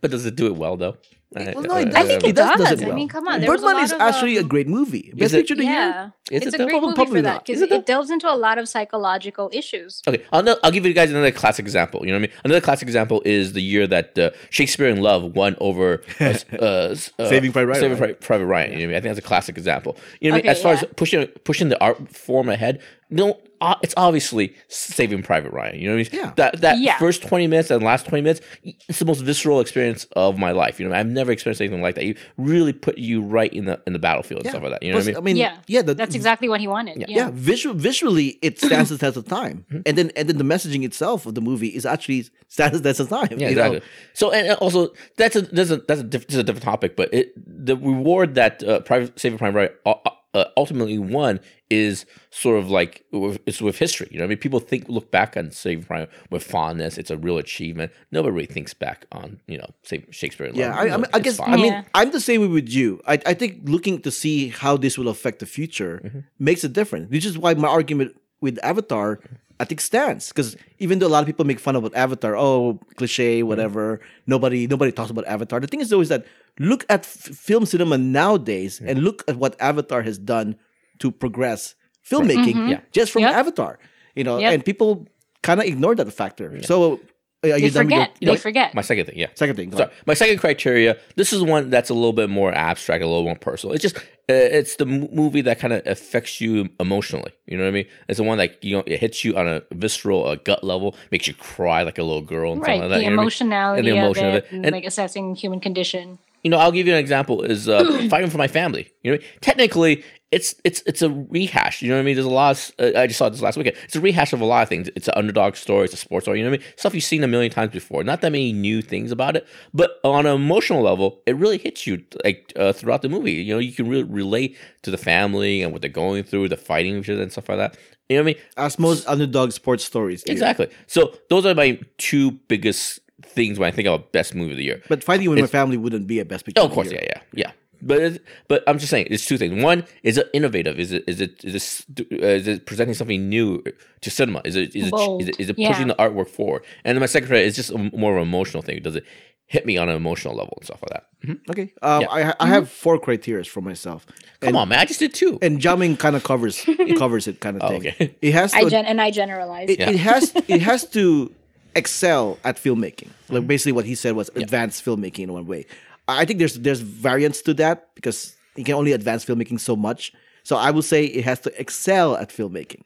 [0.00, 0.96] But does it do it well though?
[1.30, 2.68] Well, no, it I think It it does- does.
[2.70, 3.40] does it I mean, come on.
[3.40, 5.12] There was a Birdman lot is of, actually a um, great movie.
[5.14, 5.38] Best it?
[5.38, 6.12] picture of the year.
[6.30, 8.36] Is it's it a great movie Probably for that because it it, delves into a
[8.36, 10.02] lot of psychological issues.
[10.08, 12.00] Okay, I'll, no- I'll give you guys another classic example.
[12.00, 12.40] You know what I mean?
[12.44, 16.64] Another classic example is the year that uh, Shakespeare in Love won over uh, uh,
[16.64, 18.72] uh, Saving Private Ryan, Saving Private Ryan.
[18.72, 18.96] You know what I mean?
[18.96, 19.98] I think that's a classic example.
[20.20, 20.50] You know what I mean?
[20.50, 20.80] As far yeah.
[20.80, 25.80] as pushing pushing the art form ahead, no, uh, it's obviously Saving Private Ryan.
[25.80, 26.20] You know what I mean?
[26.22, 26.32] Yeah.
[26.36, 26.96] That that Yeah.
[26.98, 30.78] first twenty minutes and last twenty minutes, it's the most visceral experience of my life.
[30.78, 32.04] You know, I've never experienced anything like that.
[32.04, 34.82] You really put you right in the in the battlefield and stuff like that.
[34.82, 35.22] You know Plus, what I mean?
[35.22, 36.98] I mean, yeah, yeah, the, That's exactly what he wanted.
[36.98, 37.30] Yeah, yeah.
[37.32, 39.80] Visual, visually, it stands the test of time, Mm-hmm.
[39.86, 43.00] and then and then the messaging itself of the movie is actually stands the test
[43.00, 43.26] of time.
[43.38, 43.72] Yeah, you know?
[43.72, 43.80] exactly.
[44.14, 47.12] So, and also that's a that's a that's a, diff- this a different topic, but
[47.12, 50.02] it the reward that uh, Private Saving Private Ryan
[50.34, 54.08] uh, ultimately won is sort of like it's with history.
[54.10, 56.98] You know, I mean, people think look back on Saving Private with fondness.
[56.98, 57.92] It's a real achievement.
[58.12, 60.46] Nobody really thinks back on you know say Shakespeare.
[60.46, 60.78] In Yeah, Love.
[60.78, 61.54] I, I, mean, I guess fine.
[61.54, 61.84] I mean Yeah.
[61.94, 63.00] I'm the same way with you.
[63.06, 66.20] I, I think looking to see how this will affect the future Mm-hmm.
[66.38, 67.10] makes a difference.
[67.10, 69.20] Which is why my argument with Avatar
[69.60, 72.78] I think stands because even though a lot of people make fun about Avatar, oh
[72.96, 73.48] cliche, Mm-hmm.
[73.48, 75.58] whatever, nobody nobody talks about Avatar.
[75.60, 76.24] The thing is though is that
[76.60, 80.56] look at f- film cinema nowadays and look at what Avatar has done
[81.00, 81.74] to progress
[82.08, 82.80] filmmaking Yeah.
[82.92, 83.34] just from Yep.
[83.34, 83.78] Avatar.
[84.14, 84.52] You know, Yep.
[84.54, 85.06] and people
[85.42, 86.60] kind of ignore that factor.
[86.62, 87.00] So
[87.44, 88.16] are They you done with your forget.
[88.20, 88.74] They forget.
[88.74, 89.28] my second thing, yeah.
[89.34, 89.70] second thing?
[89.70, 89.96] Sorry, ahead.
[90.06, 90.96] my second criteria.
[91.16, 93.74] This is one that's a little bit more abstract, a little more personal.
[93.74, 97.32] It's just uh, it's the m- movie that kind of affects you emotionally.
[97.46, 97.86] You know what I mean?
[98.08, 100.96] It's the one that you know it hits you on a visceral, a gut level,
[101.12, 102.80] makes you cry like a little girl and right.
[102.80, 102.96] like that.
[102.96, 103.18] the you know I mean?
[103.20, 104.52] emotionality And the emotion of of it, it.
[104.52, 106.18] and, And- like assessing human condition.
[106.42, 107.42] You know, I'll give you an example.
[107.42, 108.90] Is uh, fighting for my family.
[109.02, 111.82] You know, technically, it's it's it's a rehash.
[111.82, 112.14] You know what I mean?
[112.14, 112.70] There's a lot.
[112.78, 113.76] Of, uh, I just saw this last weekend.
[113.84, 114.88] It's a rehash of a lot of things.
[114.94, 115.86] It's an underdog story.
[115.86, 116.38] It's a sports story.
[116.38, 116.72] You know what I mean?
[116.76, 118.04] Stuff you've seen a million times before.
[118.04, 121.86] Not that many new things about it, but on an emotional level, it really hits
[121.86, 123.32] you like uh, throughout the movie.
[123.32, 126.56] You know, you can really relate to the family and what they're going through, the
[126.56, 127.78] fighting each other and stuff like that.
[128.08, 128.42] You know what I mean?
[128.56, 130.22] As most underdog sports stories.
[130.22, 130.32] do.
[130.32, 130.68] Exactly.
[130.86, 134.64] So those are my two biggest things when I think about best movie of the
[134.64, 134.82] year.
[134.88, 136.60] But fighting with my family wouldn't be a best picture.
[136.62, 137.50] Oh, of course, yeah, yeah, yeah.
[137.80, 139.62] But it, but I'm just saying, it's two things.
[139.62, 140.80] One, is it innovative?
[140.80, 143.62] Is it is it is it, uh, is it presenting something new
[144.00, 144.42] to cinema?
[144.44, 145.22] Is it is it Bold.
[145.22, 145.68] is it, is it Yeah.
[145.68, 146.64] pushing the artwork forward?
[146.84, 148.82] And then my second criteria is just a, more of an emotional thing.
[148.82, 149.04] Does it
[149.46, 151.04] hit me on an emotional level and stuff like that.
[151.26, 151.38] Mhm.
[151.50, 151.72] Okay.
[151.80, 152.08] Um, Yeah.
[152.10, 154.04] I I have four criteria for myself.
[154.40, 154.78] Come and, on, man!
[154.80, 155.38] I just did two.
[155.40, 157.86] And Jiaming kind of covers it covers it kind of Oh, thing.
[157.88, 158.14] okay.
[158.20, 159.70] It has to I gen- and I generalize.
[159.70, 159.90] it, Yeah.
[159.90, 161.32] it has it has to
[161.74, 163.08] excel at filmmaking.
[163.08, 163.34] Mm-hmm.
[163.34, 165.66] Like basically what he said was advanced filmmaking in one way.
[166.08, 170.12] I think there's there's variants to that because you can only advance filmmaking so much.
[170.42, 172.82] So I would say it has to excel at filmmaking,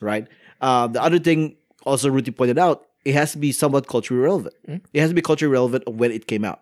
[0.00, 0.28] right?
[0.60, 4.54] Uh, the other thing, also Ruthy pointed out, it has to be somewhat culturally relevant.
[4.68, 4.80] Mm.
[4.92, 6.60] It has to be culturally relevant when it came out,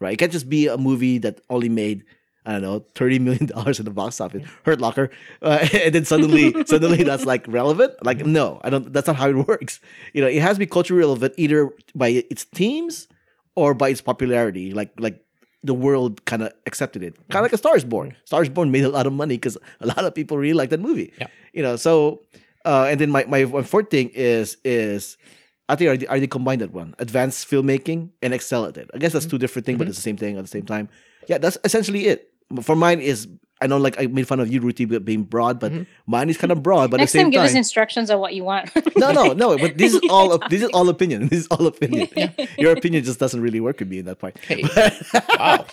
[0.00, 0.12] right?
[0.12, 2.04] It can't just be a movie that only made
[2.46, 5.10] I don't know thirty million dollars in the box office, Hurt Locker,
[5.42, 7.94] uh, and then suddenly suddenly that's like relevant.
[8.04, 8.92] Like no, I don't.
[8.92, 9.80] That's not how it works.
[10.14, 13.08] You know, it has to be culturally relevant either by its themes
[13.56, 14.72] or by its popularity.
[14.72, 15.22] Like like
[15.62, 18.16] the world kind of accepted it, kind of like a Star is Born.
[18.24, 20.70] Star is Born made a lot of money because a lot of people really like
[20.70, 21.12] that movie.
[21.20, 21.26] Yeah.
[21.52, 22.22] You know, so
[22.64, 25.16] uh, and then my my fourth thing is is.
[25.68, 26.96] I think I already, already combined that one.
[26.98, 28.90] Advanced filmmaking and excel at it.
[28.92, 30.88] I guess that's two different things, but it's the same thing at the same time.
[31.28, 32.29] Yeah, that's essentially it.
[32.62, 33.28] For mine is
[33.62, 35.82] I know like I made fun of you, Ruthy, being broad, but mm-hmm.
[36.06, 36.90] mine is kind of broad.
[36.90, 38.70] But Next at the same time, give us instructions on what you want.
[38.96, 39.58] no, no, no.
[39.58, 41.28] But this is all this is all opinion.
[41.30, 42.08] This is all opinion.
[42.58, 44.38] Your opinion just doesn't really work with me in that point.
[44.38, 44.62] Hey,
[45.38, 45.66] wow.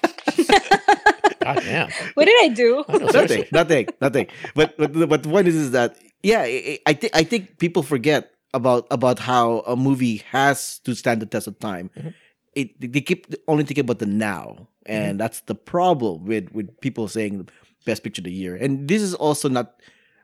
[1.39, 1.89] God damn.
[2.13, 2.83] what did I do?
[2.89, 4.27] No, nothing, nothing, nothing.
[4.53, 7.57] But but the- but the point is, is that yeah, I, I think I think
[7.57, 11.89] people forget about about how a movie has to stand the test of time.
[11.97, 12.09] Mm-hmm.
[12.57, 17.07] It they keep only thinking about the now, and that's the problem with with people
[17.07, 17.47] saying
[17.85, 18.55] best picture of the year.
[18.63, 19.67] And this is also not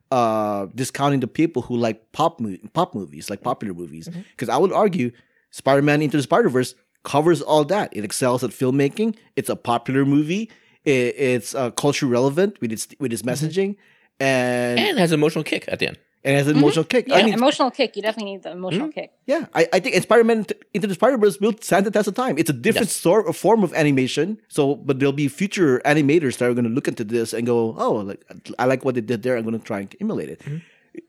[0.10, 4.58] uh discounting the people who like pop mo- pop movies, like popular movies, because I
[4.58, 5.12] would argue
[5.52, 7.88] Spider-Man Into the Spider-Verse covers all that.
[7.98, 9.16] It excels at filmmaking.
[9.36, 10.50] It's a popular movie.
[10.86, 13.78] It, it's uh, culture relevant with its with its messaging,
[14.20, 15.98] and And has emotional kick at the end.
[16.24, 16.64] And has an mm-hmm.
[16.64, 17.08] emotional kick.
[17.08, 17.96] Yeah, I mean, emotional kick.
[17.96, 19.00] You definitely need the emotional mm-hmm.
[19.00, 19.12] kick.
[19.26, 22.38] yeah, I, I think Spider-Man Into the Spider-Verse will stand the test of time.
[22.38, 22.96] It's a different Yes.
[22.96, 24.38] sort of form of animation.
[24.48, 27.76] So, but there'll be future animators that are going to look into this and go,
[27.78, 28.24] "Oh, like
[28.58, 29.38] I like what they did there.
[29.38, 30.58] I'm going to try and emulate it." Mm-hmm.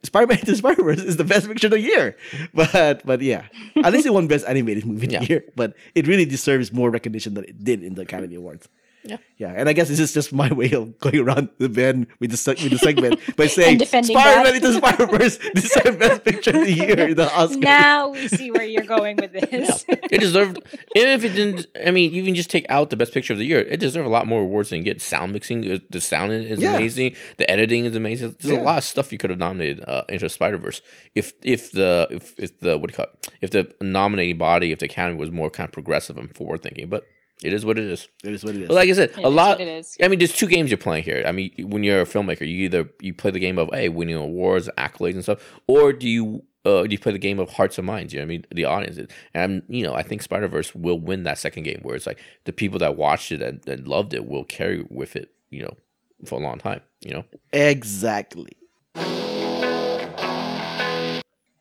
[0.03, 2.17] Spider-Man Into the Spider-Verse is the best picture of the year,
[2.55, 3.45] but but yeah,
[3.77, 5.21] at least it won best animated movie of Yeah.
[5.21, 5.45] the year.
[5.55, 8.69] But it really deserves more recognition than it did in the Academy Awards.
[9.05, 9.19] Yeah.
[9.37, 12.31] Yeah, and I guess this is just my way of going around the bend with
[12.31, 14.55] the se- with the segment by saying defending Spider-Man.
[14.57, 17.57] Into Spider-Verse deserved best picture of the year in the Oscars.
[17.57, 19.85] Now we see where you're going with this.
[19.89, 20.59] It deserved,
[20.95, 21.67] even if it didn't.
[21.87, 24.11] I mean, even just take out the best picture of the year, it deserved a
[24.11, 25.03] lot more awards than get.
[25.03, 26.77] Sound mixing, uh, the sound is Yeah.
[26.77, 27.15] amazing.
[27.37, 28.37] The editing is amazing.
[28.41, 28.63] There's Yeah.
[28.63, 30.81] a lot of stuff you could have nominated uh, into Spider Verse
[31.15, 33.29] if if the if, if the what do you call it?
[33.43, 36.89] if the nominating body if the academy was more kind of progressive and forward thinking.
[36.89, 37.05] But
[37.43, 38.09] it is what it is.
[38.23, 38.69] It is what it is.
[38.69, 39.59] But like I said, It a is lot.
[39.59, 39.97] what it is.
[40.03, 41.25] I mean, there's two games you're playing here.
[41.27, 44.17] I mean, when you're a filmmaker, you either you play the game of hey, winning
[44.17, 47.77] awards, accolades, and stuff, or do you uh, do you play the game of hearts
[47.77, 48.13] and minds?
[48.15, 48.97] You know, what I mean, the audience.
[48.99, 52.07] And I'm, you know, I think Spider Verse will win that second game, where it's
[52.07, 55.63] like the people that watched it and, and loved it will carry with it, you
[55.63, 55.77] know,
[56.25, 56.81] for a long time.
[57.01, 58.57] You know, exactly.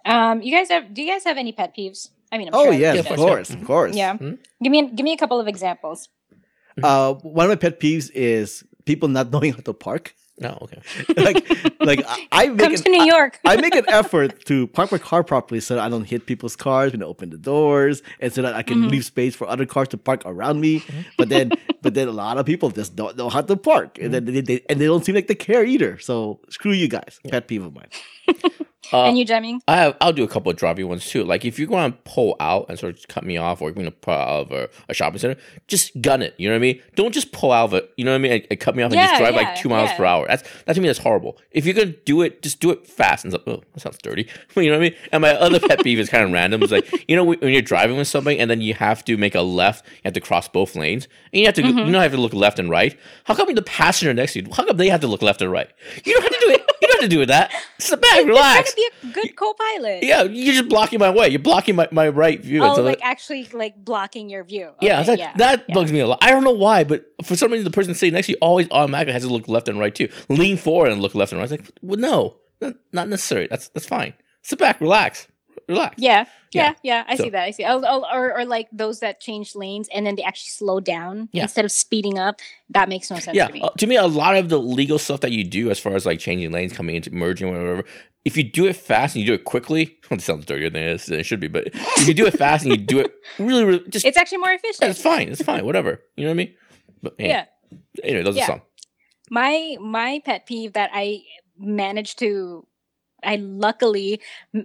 [0.06, 0.94] Um, you guys have?
[0.94, 2.10] Do you guys have any pet peeves?
[2.34, 3.96] I mean, I'm Oh sure yes, of course, of course.
[3.96, 4.18] Yeah.
[4.18, 4.36] Hmm?
[4.64, 6.10] Give me give me a couple of examples.
[6.82, 10.16] Uh, one of my pet peeves is people not knowing how to park.
[10.40, 10.82] no, okay,
[11.28, 11.38] like,
[11.90, 13.40] like I, I make Come an, to New York.
[13.46, 16.56] I make an effort to park my car properly so that I don't hit people's
[16.58, 18.90] cars when I open the doors, and so that I can Mm-hmm.
[18.94, 20.82] leave space for other cars to park around me.
[21.20, 21.52] But then,
[21.84, 24.42] but then a lot of people just don't know how to park, and then they,
[24.42, 26.00] they and they don't seem like they care either.
[26.00, 27.20] So screw you guys.
[27.30, 27.92] Pet peeve of mine.
[28.94, 29.60] uh, and you, Jiaming?
[29.68, 31.24] I have, I'll do a couple of driving ones too.
[31.24, 33.74] Like if you're going to pull out and sort of cut me off, or you're
[33.76, 36.36] going to pull out of a, a shopping center, just gun it.
[36.38, 36.82] You know what I mean?
[36.96, 37.92] Don't just pull out of it.
[37.98, 38.32] You know what I mean?
[38.34, 39.98] And, and cut me off and Yeah, just drive yeah, like two miles yeah.
[39.98, 40.26] per hour.
[40.28, 41.38] That's that to me that's horrible.
[41.52, 43.26] If you're gonna do it, just do it fast.
[43.26, 44.28] And it's like, oh, that sounds dirty.
[44.56, 44.96] you know what I mean?
[45.12, 46.64] And my other pet peeve is kind of random.
[46.64, 49.34] It's like you know when you're driving with somebody and then you have to make
[49.36, 51.78] a left, you have to cross both lanes, and you have to Mm-hmm.
[51.80, 52.98] you know have to look left and right.
[53.24, 54.50] How come the passenger next to you?
[54.54, 55.70] How come they have to look left and right?
[56.04, 56.62] You don't have to do it.
[56.82, 57.52] You don't have to do that.
[57.80, 58.76] Sit back, relax.
[59.02, 60.04] Be a good co-pilot.
[60.04, 61.30] Yeah, you're just blocking my way.
[61.30, 62.64] You're blocking my, my right view.
[62.64, 64.72] Oh, so like that- actually, like blocking your view.
[64.82, 65.34] yeah, Okay, it's like, yeah.
[65.38, 65.74] that yeah.
[65.76, 66.20] bugs me a lot.
[66.22, 68.68] I don't know why, but for some reason, the person sitting next to you always
[68.72, 70.10] automatically has to look left and right too.
[70.30, 71.52] Lean forward and look left and right.
[71.52, 73.48] It's like, well, no, not, not necessary.
[73.50, 74.14] That's that's fine.
[74.42, 75.28] Sit back, relax,
[75.68, 75.96] relax.
[75.98, 76.70] Yeah, Yeah.
[76.70, 77.04] yeah, yeah.
[77.08, 77.44] I So- see that.
[77.44, 77.64] I see.
[77.66, 81.30] Oh, oh, or, or like those that change lanes and then they actually slow down
[81.32, 81.44] Yeah.
[81.44, 82.40] instead of speeding up.
[82.70, 83.62] That makes no sense Yeah, to me.
[83.62, 86.06] uh, to me, a lot of the legal stuff that you do, as far as
[86.06, 87.84] like changing lanes, coming into merging, or whatever,
[88.26, 90.84] if you do it fast and you do it quickly, well, it sounds dirtier than
[90.84, 93.00] it, is, than it should be, but if you do it fast and you do
[93.00, 94.90] it really, really, just it's actually more yeah, efficient.
[94.92, 96.02] it's fine, it's fine, whatever.
[96.16, 96.54] You know what I mean?
[97.02, 97.46] But hey, yeah.
[98.04, 98.44] Anyway, those Yeah.
[98.44, 98.62] are some.
[99.30, 101.22] my my pet peeve that I
[101.58, 102.66] managed to
[103.26, 104.22] I luckily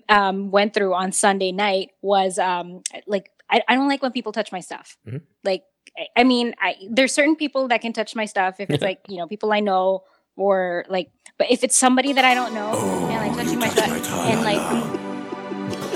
[0.08, 4.32] um, went through on Sunday night was um, like I, I don't like when people
[4.32, 4.96] touch my stuff.
[5.06, 5.22] Mhm.
[5.44, 5.64] Like,
[5.96, 9.00] I, I mean, I there's certain people that can touch my stuff if it's like
[9.08, 10.04] you know people I know
[10.36, 13.68] or like, but if it's somebody that I don't know Oh, and like touching my
[13.68, 14.60] touched stuff my and like.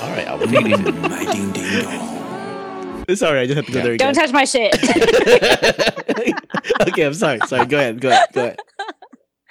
[0.03, 0.83] All right, Albert, take it easy.
[0.83, 3.05] Mm, my ding ding dong.
[3.09, 3.43] It's all right.
[3.43, 3.85] I just have to go Yeah.
[3.85, 4.75] there don't touch my shit.
[6.89, 7.39] okay, I'm sorry.
[7.47, 7.67] Sorry.
[7.67, 8.01] Go ahead.
[8.01, 8.27] Go ahead.
[8.33, 8.59] Go ahead.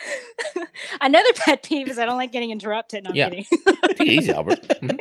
[1.01, 3.03] Another pet peeve is I don't like getting interrupted.
[3.03, 3.29] No, I'm Yeah.
[3.29, 3.45] kidding.
[4.07, 4.61] Easy, Albert.
[4.61, 4.99] Mhm.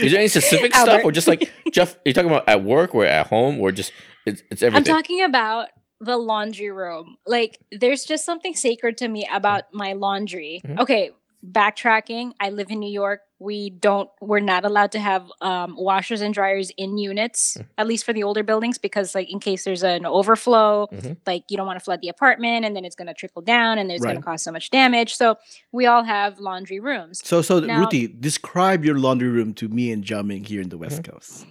[0.00, 1.94] Is there any specific stuff, or just like Jeff?
[1.96, 3.92] Are You're talking about at work or at home, or just
[4.26, 4.76] it's, it's everything?
[4.90, 5.68] I'm talking about
[6.00, 7.16] the laundry room.
[7.26, 10.60] Like, there's just something sacred to me about my laundry.
[10.64, 10.80] Mhm.
[10.80, 11.10] Okay,
[11.46, 12.32] backtracking.
[12.40, 13.20] I live in New York.
[13.44, 14.08] We don't.
[14.20, 17.66] We're not allowed to have um, washers and dryers in units, Mm.
[17.78, 21.16] at least for the older buildings, because like in case there's an overflow, Mhm.
[21.26, 23.78] like you don't want to flood the apartment, and then it's going to trickle down,
[23.78, 25.14] and there's going to cause so much damage.
[25.14, 25.36] So
[25.72, 27.20] we all have laundry rooms.
[27.24, 30.78] So, so Now- Ruthy, describe your laundry room to me and Jiaming here in the
[30.78, 31.12] West Mm-hmm.
[31.12, 31.46] Coast.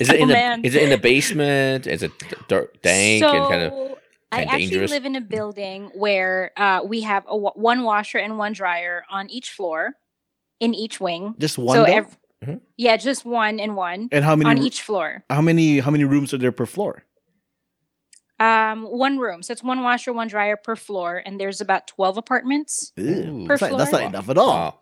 [0.00, 0.64] Is it in Oh, the man.
[0.64, 1.86] is it in the basement?
[1.86, 3.72] Is it d- dirt, dank and kind of?
[3.72, 3.98] So,
[4.32, 4.90] I kinda actually dangerous?
[4.90, 9.28] live in a building where uh, we have a, one washer and one dryer on
[9.30, 9.92] each floor,
[10.60, 11.34] in each wing.
[11.38, 11.76] Just one.
[11.76, 11.92] so though?
[11.92, 12.60] ev- Mhm.
[12.76, 14.50] yeah, just one and one and how many?
[14.50, 15.22] on each floor.
[15.30, 15.78] How many?
[15.78, 17.04] How many rooms are there per floor?
[18.40, 22.16] Um, one room, so it's one washer, one dryer per floor, and there's about twelve
[22.16, 22.92] apartments.
[22.98, 23.44] Ooh.
[23.46, 24.48] Per That's not, that's not enough at all.
[24.52, 24.78] Wow.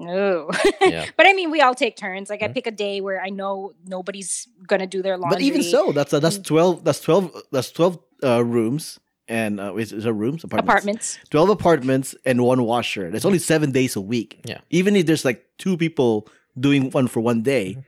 [0.00, 1.04] No, Yeah.
[1.16, 2.30] but I mean, we all take turns.
[2.30, 2.54] Like I Mhm.
[2.54, 5.36] pick a day where I know nobody's gonna do their laundry.
[5.36, 6.22] But even so, that's uh, Mm.
[6.22, 6.84] that's twelve.
[6.84, 7.36] That's twelve.
[7.52, 10.68] That's twelve uh, rooms and uh, is, is there rooms apartments?
[10.70, 11.18] apartments.
[11.30, 13.10] Twelve apartments and one washer.
[13.10, 14.40] That's only seven days a week.
[14.44, 14.58] Yeah.
[14.70, 17.78] Even if there's like two people doing one for one day,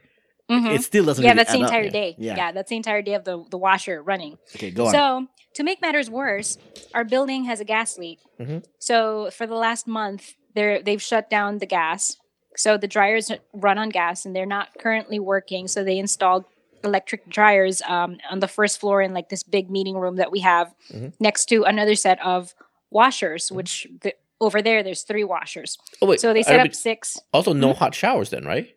[0.50, 0.74] Mhm.
[0.74, 1.22] it still doesn't.
[1.24, 1.68] Yeah, really that's the add up.
[1.70, 1.90] entire yeah.
[1.90, 2.14] day.
[2.18, 2.37] Yeah.
[2.37, 2.53] Yeah.
[2.53, 4.37] that's the entire day of the the washer running.
[4.57, 4.92] Okay, go on.
[4.92, 6.59] So, to make matters worse,
[6.94, 8.18] our building has a gas leak.
[8.40, 8.64] Mhm.
[8.79, 12.16] So, for the last month, they're they've shut down the gas.
[12.57, 15.68] So the dryers run on gas, and they're not currently working.
[15.68, 16.44] So they installed
[16.85, 20.40] electric dryers um, on the first floor in like this big meeting room that we
[20.40, 21.12] have Mhm.
[21.21, 22.55] next to another set of
[22.90, 23.51] washers.
[23.53, 25.77] Which the, over there, there's three washers.
[26.01, 26.21] Oh wait.
[26.21, 27.19] So they set up six.
[27.33, 28.75] Also, no hot showers then, right?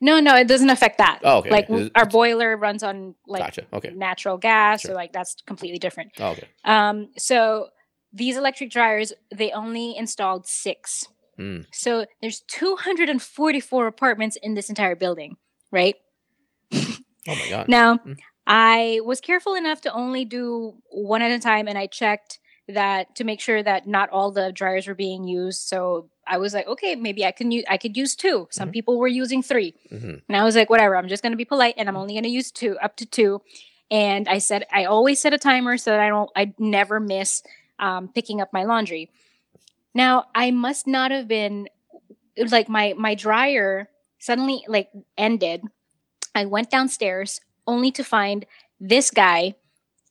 [0.00, 1.20] No, no, it doesn't affect that.
[1.24, 1.50] Oh, okay.
[1.50, 3.66] Like It's- our boiler runs on like gotcha.
[3.72, 3.90] Okay.
[3.94, 4.90] natural gas, Sure.
[4.90, 6.12] or like that's completely different.
[6.18, 6.48] Oh, okay.
[6.64, 7.68] Um, so
[8.12, 11.06] these electric dryers, they only installed six.
[11.38, 11.66] Mm.
[11.72, 15.36] So there's 244 apartments in this entire building,
[15.70, 15.96] right?
[17.28, 17.68] Oh my god.
[17.68, 18.18] Now, Mm.
[18.46, 23.14] I was careful enough to only do one at a time, and I checked that
[23.16, 25.62] to make sure that not all the dryers were being used.
[25.68, 28.48] So I was like, okay, maybe I can use I could use two.
[28.50, 28.72] Some Mhm.
[28.72, 30.22] people were using three, Mhm.
[30.28, 30.96] and I was like, whatever.
[30.96, 33.42] I'm just gonna be polite, and I'm only gonna use two, up to two.
[33.90, 37.42] And I said I always set a timer so that I don't I never miss
[37.78, 39.10] um, picking up my laundry.
[39.94, 41.68] Now I must not have been
[42.36, 45.62] it was like my my dryer suddenly like ended.
[46.36, 48.46] I went downstairs only to find
[48.78, 49.54] this guy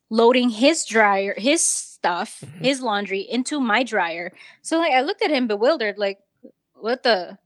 [0.09, 2.65] loading his dryer, his stuff, Mhm.
[2.65, 4.31] his laundry into my dryer.
[4.61, 6.19] So like I looked at him bewildered, like,
[6.75, 7.37] what the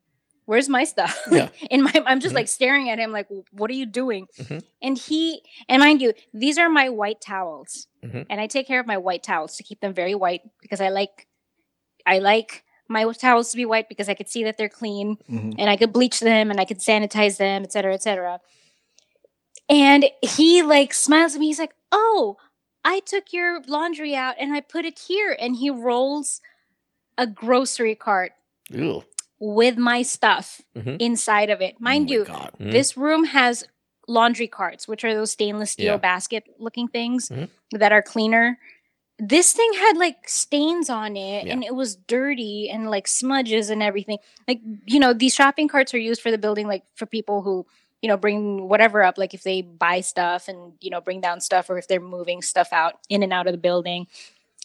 [0.46, 1.16] where's my stuff?
[1.32, 1.50] Yeah.
[1.70, 2.38] In my I'm just Mhm.
[2.42, 4.28] like staring at him like, what are you doing?
[4.38, 4.64] Mhm.
[4.82, 7.88] And he and mind you, these are my white towels.
[8.04, 8.26] Mhm.
[8.30, 10.90] And I take care of my white towels to keep them very white because I
[10.90, 11.28] like
[12.06, 15.56] I like my towels to be white because I could see that they're clean Mhm.
[15.60, 18.42] and I could bleach them and I could sanitize them, et cetera, et cetera.
[19.70, 21.48] And he like smiles at me.
[21.48, 22.38] He's like, "Oh,
[22.84, 26.42] I took your laundry out and I put it here." And he rolls
[27.18, 28.32] a grocery cart
[28.72, 29.04] Ew.
[29.40, 30.98] with my stuff Mhm.
[31.02, 31.80] inside of it.
[31.80, 32.26] Mind oh you.
[32.26, 32.72] Mhm.
[32.72, 33.64] this room has
[34.08, 35.98] laundry carts, which are those stainless steel Yeah.
[35.98, 37.50] basket looking things Mhm.
[37.74, 38.58] that are cleaner.
[39.20, 41.54] This thing had like stains on it Yeah.
[41.54, 44.18] and it was dirty and like smudges and everything.
[44.48, 47.68] Like, you know, these shopping carts are used for the building, like for people who,
[48.02, 51.42] you know, bring whatever up, like if they buy stuff and, you know, bring down
[51.42, 54.08] stuff or if they're moving stuff out in and out of the building.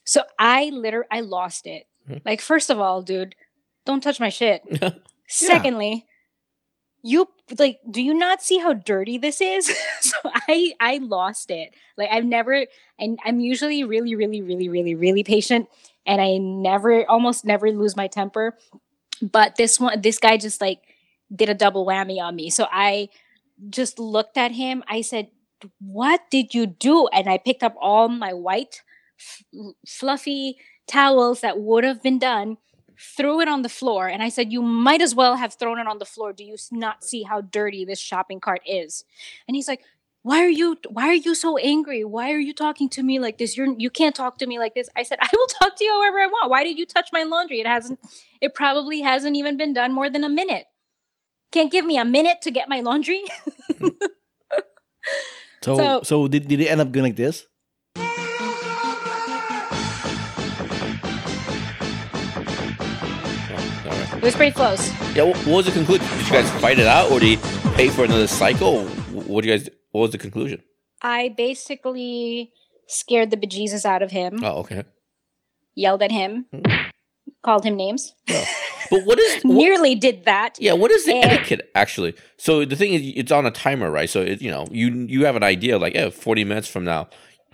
[0.04, 1.86] So I literally, I lost it.
[2.08, 2.20] Mhm.
[2.24, 3.34] Like, first of all, dude,
[3.86, 4.62] don't touch my shit.
[5.26, 6.06] Secondly,
[7.02, 9.66] you like do you not see how dirty this is?
[10.00, 11.74] so I I lost it.
[11.98, 12.66] Like I've never
[12.98, 15.68] and I'm usually really really really really really patient
[16.06, 18.56] and I never almost never lose my temper.
[19.20, 20.80] But this one this guy just like
[21.34, 22.48] did a double whammy on me.
[22.48, 23.10] So I
[23.70, 24.82] just looked at him.
[24.88, 25.28] I said,
[25.80, 28.82] "What did you do?" And I picked up all my white
[29.18, 29.44] f-
[29.86, 32.58] fluffy towels that would have been done
[32.98, 35.86] threw it on the floor and i said you might as well have thrown it
[35.86, 36.32] on the floor.
[36.32, 39.04] Do you not see how dirty this shopping cart is?
[39.48, 39.82] And he's like
[40.22, 42.02] why are you why are you so angry?
[42.02, 43.58] Why are you talking to me like this?
[43.58, 44.88] You're you can't talk to me like this.
[44.96, 46.50] I said i will talk to you however i want.
[46.50, 47.60] Why did you touch my laundry?
[47.60, 48.00] It hasn't
[48.40, 50.66] it probably hasn't even been done more than a minute
[51.54, 53.22] can't give me a minute to get my laundry
[55.64, 57.46] So, So- so, did, did it end up going like this?
[62.36, 63.20] Oh,
[63.86, 64.14] all right.
[64.14, 64.90] It was pretty close.
[65.14, 66.06] Yeah, what, what was the conclusion?
[66.18, 68.84] Did you guys fight it out, or did he pay for another cycle?
[69.12, 69.68] What do you guys?
[69.92, 70.62] What was the conclusion?
[71.02, 72.52] I basically
[72.88, 74.84] scared the bejesus out of him, Oh, okay.
[75.74, 76.62] yelled at him, hmm.
[77.42, 78.14] called him names.
[78.30, 78.44] Oh.
[78.94, 79.42] But what is?
[79.42, 80.56] What, Nearly did that.
[80.60, 81.20] yeah, what is the Eh.
[81.26, 82.14] etiquette actually?
[82.36, 84.08] So the thing is, it's on a timer, right?
[84.08, 87.08] So it, you know, you you have an idea like, yeah, forty minutes from now,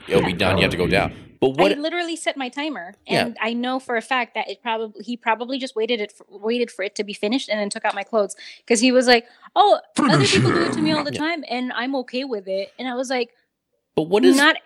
[0.06, 0.58] it'll be done.
[0.58, 1.12] You have to go down.
[1.40, 1.72] But what?
[1.72, 3.24] I literally set my timer, Yeah.
[3.24, 6.26] and I know for a fact that it probably he probably just waited it for,
[6.28, 9.06] waited for it to be finished and then took out my clothes because he was
[9.06, 9.24] like,
[9.56, 11.18] "Oh, other people do it to me all the Yeah.
[11.26, 13.30] time, and I'm okay with it." And I was like,
[13.96, 14.36] but what is?
[14.36, 14.56] "Not,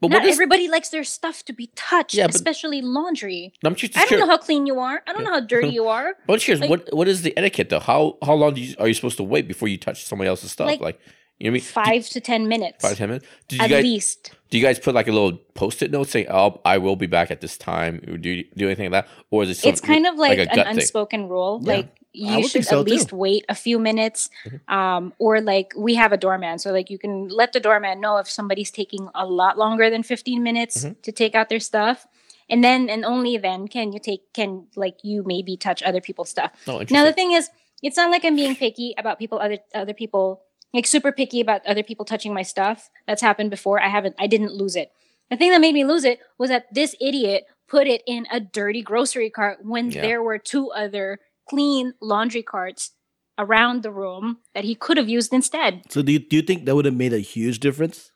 [0.00, 3.52] but not is- everybody likes their stuff to be touched, Yeah, but- especially laundry.
[3.64, 4.26] I'm just I don't curious.
[4.26, 5.02] know how clean you are.
[5.06, 6.14] I don't know how dirty you are.
[6.30, 6.60] Just curious.
[6.60, 7.80] like- what what is the etiquette though?
[7.80, 10.52] How how long do you, are you supposed to wait before you touch somebody else's
[10.52, 10.66] stuff?
[10.66, 11.00] Like, Like,
[11.38, 12.00] you know what I mean?
[12.02, 13.26] Five to ten minutes, Five ten minutes.
[13.48, 16.26] Did you at guys least." do you guys put like a little post-it note saying,
[16.30, 18.00] "Oh, I will be back at this time"?
[18.20, 19.56] Do you do anything like that, or is it?
[19.58, 20.76] Some, it's kind of like, a an gut thing?
[20.78, 21.60] unspoken rule.
[21.62, 21.72] Yeah.
[21.74, 24.74] Like you should so, at least wait a few minutes, Mm-hmm.
[24.74, 28.16] um, or like we have a doorman, so like you can let the doorman know
[28.18, 31.00] if somebody's taking a lot longer than fifteen minutes Mm-hmm.
[31.02, 32.06] to take out their stuff,
[32.48, 36.30] and then and only then can you take can like you maybe touch other people's
[36.30, 36.52] stuff.
[36.66, 37.50] Oh, Now the thing is,
[37.82, 40.42] it's not like I'm being picky about people other other people
[40.74, 42.90] like super picky about other people touching my stuff.
[43.06, 43.80] That's happened before.
[43.82, 44.92] I haven't I didn't lose it.
[45.30, 48.40] The thing that made me lose it was that this idiot put it in a
[48.40, 50.00] dirty grocery cart when Yeah.
[50.00, 52.92] there were two other clean laundry carts
[53.38, 55.82] around the room that he could have used instead.
[55.90, 58.10] So do you, do you think that would have made a huge difference?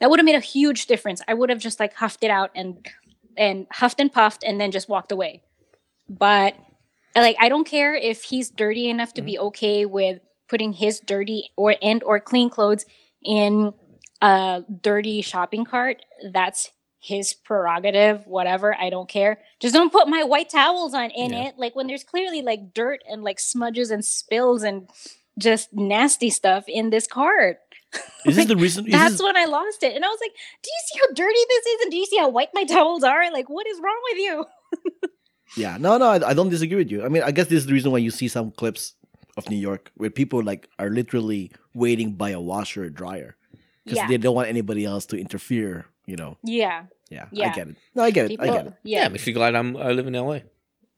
[0.00, 1.22] That would have made a huge difference.
[1.28, 2.86] I would have just like huffed it out and
[3.36, 5.42] and huffed and puffed and then just walked away.
[6.08, 6.56] But
[7.16, 9.46] like I don't care if he's dirty enough to be mm-hmm.
[9.46, 12.84] okay with putting his dirty or and or clean clothes
[13.22, 13.72] in
[14.20, 16.04] a dirty shopping cart.
[16.32, 16.70] That's
[17.04, 18.74] his prerogative, whatever.
[18.74, 19.38] I don't care.
[19.60, 21.48] Just don't put my white towels on in Yeah.
[21.48, 21.54] it.
[21.58, 24.88] Like when there's clearly like dirt and like smudges and spills and
[25.38, 27.58] just nasty stuff in this cart.
[28.24, 28.86] Is this the reason?
[28.88, 29.94] That's this, when I lost it.
[29.94, 31.80] And I was like, do you see how dirty this is?
[31.82, 33.30] And do you see how white my towels are?
[33.30, 34.44] Like, what is wrong with you?
[35.56, 37.04] yeah, no, no, I, I don't disagree with you.
[37.04, 38.94] I mean, I guess this is the reason why you see some clips
[39.36, 43.36] of New York where people like are literally waiting by a washer or dryer
[43.84, 44.08] because Yeah.
[44.08, 45.86] they don't want anybody else to interfere.
[46.06, 46.36] You know?
[46.42, 46.84] Yeah.
[47.10, 47.76] Yeah, I get it.
[47.94, 48.28] No, I get it.
[48.30, 48.74] People, I get it.
[48.82, 49.08] yeah, yeah.
[49.08, 50.40] makes me glad I'm I live in LA.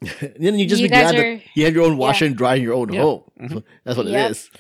[0.39, 2.57] then you just You be glad guys that you have your own washer and dryer
[2.57, 3.03] in your own Yeah.
[3.03, 3.23] home.
[3.41, 3.65] Mhm.
[3.85, 4.27] That's what Yep.
[4.27, 4.51] it is.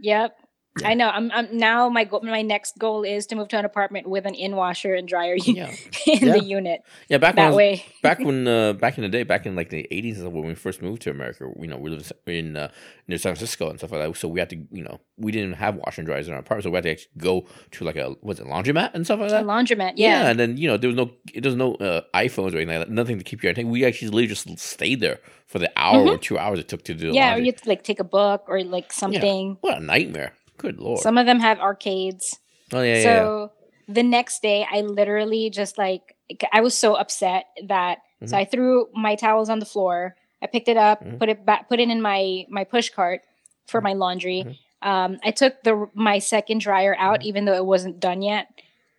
[0.00, 0.36] Yep.
[0.84, 1.08] I know.
[1.08, 4.26] I'm, I'm now my go- my next goal is to move to an apartment with
[4.26, 5.70] an in washer and dryer Yeah,
[6.06, 6.32] in Yeah.
[6.32, 6.82] the unit.
[7.08, 7.18] yeah.
[7.18, 7.84] Back when I That was, way.
[8.02, 10.82] back when uh, back in the day, back in like the eighties, when we first
[10.82, 12.68] moved to America, you know, we lived in uh,
[13.06, 14.16] near San Francisco and stuff like that.
[14.16, 16.64] So we had to, you know, we didn't have washer and dryers in our apartment,
[16.64, 19.28] so we had to actually go to like a was it laundromat and stuff like
[19.30, 19.44] A that.
[19.44, 19.92] laundromat.
[19.96, 20.28] Yeah.
[20.30, 22.88] and then you know there was no there was no uh, iPhones or anything like
[22.88, 23.70] that, nothing to keep you entertained.
[23.70, 26.94] We actually literally just stayed there for the hour or two hours it took to
[26.94, 27.06] do.
[27.06, 27.14] Mm-hmm.
[27.14, 27.34] Yeah.
[27.34, 29.56] Or you like take a book or like something.
[29.62, 30.32] What a nightmare!
[30.58, 31.00] Good lord.
[31.00, 32.38] Some of them have arcades.
[32.74, 33.02] oh yeah, yeah, yeah.
[33.24, 33.52] so
[33.88, 36.14] the next day i literally just like
[36.52, 38.40] i was so upset that so Mhm.
[38.40, 41.18] i threw my towels on the floor i picked it up Mhm.
[41.18, 43.22] put it back put it in my my push cart
[43.66, 44.56] for my laundry Mhm.
[44.86, 48.48] um i took the my second dryer out even though it wasn't done yet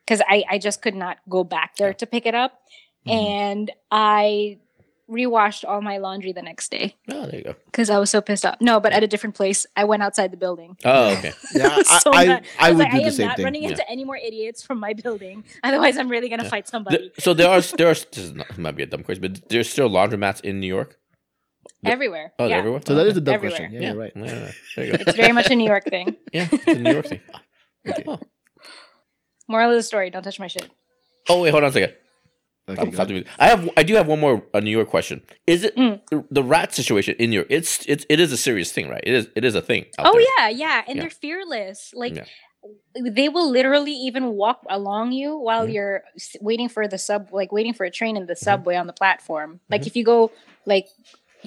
[0.04, 2.58] because i i just could not go back there to pick it up
[3.06, 3.13] Mhm.
[3.13, 4.58] and i
[5.10, 7.56] rewashed all my laundry the next day Oh, there you go.
[7.65, 10.32] because i was so pissed off no but at a different place i went outside
[10.32, 11.34] the building Oh, okay.
[11.56, 12.45] Yeah, I, so I, mad.
[12.60, 13.43] I was would like, do I the am same not thing.
[13.45, 13.69] running Yeah.
[13.72, 15.43] into any more idiots from my building.
[15.63, 16.98] Otherwise, I'm really gonna fight somebody.
[16.98, 19.22] Th- so there are there are this is not, this might be a dumb question,
[19.22, 20.98] but there's still laundromats in New York.
[21.84, 22.34] the- everywhere.
[22.39, 22.58] Oh, yeah.
[22.58, 22.82] everywhere.
[22.86, 23.58] So that is a dumb Everywhere.
[23.58, 23.74] question.
[23.74, 24.13] Yeah, yeah, you're right.
[24.15, 25.04] Yeah, yeah, there you go.
[25.08, 26.15] It's very much a New York thing.
[26.34, 27.22] Yeah, it's a New York thing.
[28.08, 28.19] Oh.
[29.48, 30.69] Moral of the story: Don't touch my shit.
[31.28, 31.93] Oh wait, hold on a second.
[32.70, 35.22] Okay, I'm go I have I do have one more a New York question.
[35.48, 36.02] Is it Mm.
[36.12, 37.48] the, the rat situation in New York?
[37.50, 39.04] It's it's it is a serious thing, right?
[39.06, 39.86] It is it is a thing.
[39.98, 40.28] out Oh there.
[40.38, 41.02] yeah, yeah, and Yeah.
[41.04, 41.92] they're fearless.
[41.96, 42.26] Like Yeah.
[43.00, 45.74] they will literally even walk along you while Mhm.
[45.74, 46.04] you're
[46.42, 48.44] waiting for the sub, like waiting for a train in the Mm-hmm.
[48.44, 49.60] subway on the platform.
[49.70, 50.32] Like if you go
[50.65, 50.88] like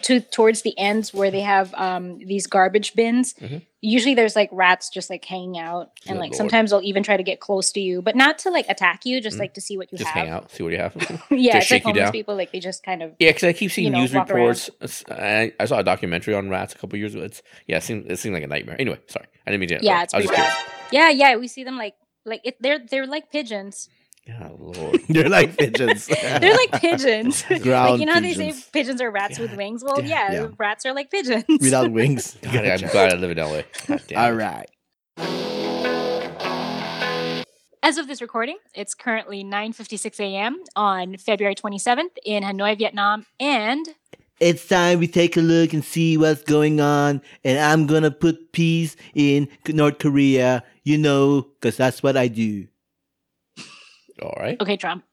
[0.02, 3.62] to towards the ends where they have um these garbage bins, Mhm.
[3.82, 6.36] Usually there's like rats just like hanging out, and Good like lord.
[6.36, 9.20] sometimes they'll even try to get close to you, but not to like attack you,
[9.20, 9.40] just Mhm.
[9.40, 10.04] like to see what you have.
[10.06, 10.24] Just have.
[10.24, 10.94] hang out, see what you have.
[10.98, 12.12] yeah, Just it's like shake you homeless down.
[12.12, 12.34] people.
[12.36, 14.70] Like they just kind of Yeah, because I keep seeing You know, news reports.
[15.10, 17.24] I, I saw a documentary on rats a couple years ago.
[17.24, 18.76] It's yeah, it seemed it seemed like a nightmare.
[18.80, 19.84] Anyway, sorry, I didn't mean to.
[19.84, 20.58] yeah, it's I was just.
[20.92, 23.88] Yeah, yeah, we see them like like it, they're they're like pigeons.
[24.24, 24.42] Curious.
[24.50, 25.00] Oh lord.
[25.08, 26.06] They're like pigeons.
[26.22, 27.44] They're like pigeons.
[27.50, 28.64] like Ground you know how they say pigeons.
[28.72, 29.82] pigeons are rats with wings?
[29.84, 30.48] Well, Yeah, yeah, yeah.
[30.58, 31.44] rats are like pigeons.
[31.48, 32.36] Without wings.
[32.42, 33.62] God, I'm glad I live in LA.
[33.86, 34.42] God damn All it.
[34.44, 34.68] right.
[37.82, 40.62] as of this recording, it's currently 9:56 a.m.
[40.76, 43.86] on February 27th in Hanoi, Vietnam, and
[44.40, 47.22] It's time we take a look and see what's going on.
[47.44, 52.66] And I'm gonna put peace in North Korea, you know, because that's what I do.
[54.20, 54.60] All right.
[54.60, 55.04] okay, Trump.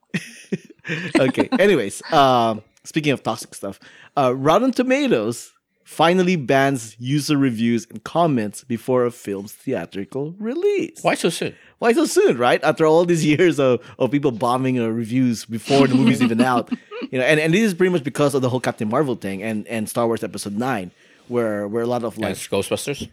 [1.19, 1.49] okay.
[1.59, 3.79] Anyways, um, speaking of toxic stuff,
[4.17, 5.53] uh, Rotten Tomatoes
[5.89, 10.99] finally bans user reviews and comments before a film's theatrical release.
[11.01, 11.55] Why so soon?
[11.79, 12.63] Why so soon, right?
[12.63, 16.71] After all these years of, of people bombing uh, reviews before the movie's even out,
[17.11, 19.41] you know, and, and this is pretty much because of the whole Captain Marvel thing
[19.41, 20.91] and, and Star Wars Episode Nine,
[21.27, 23.09] where where a lot of Like like it's Ghostbusters.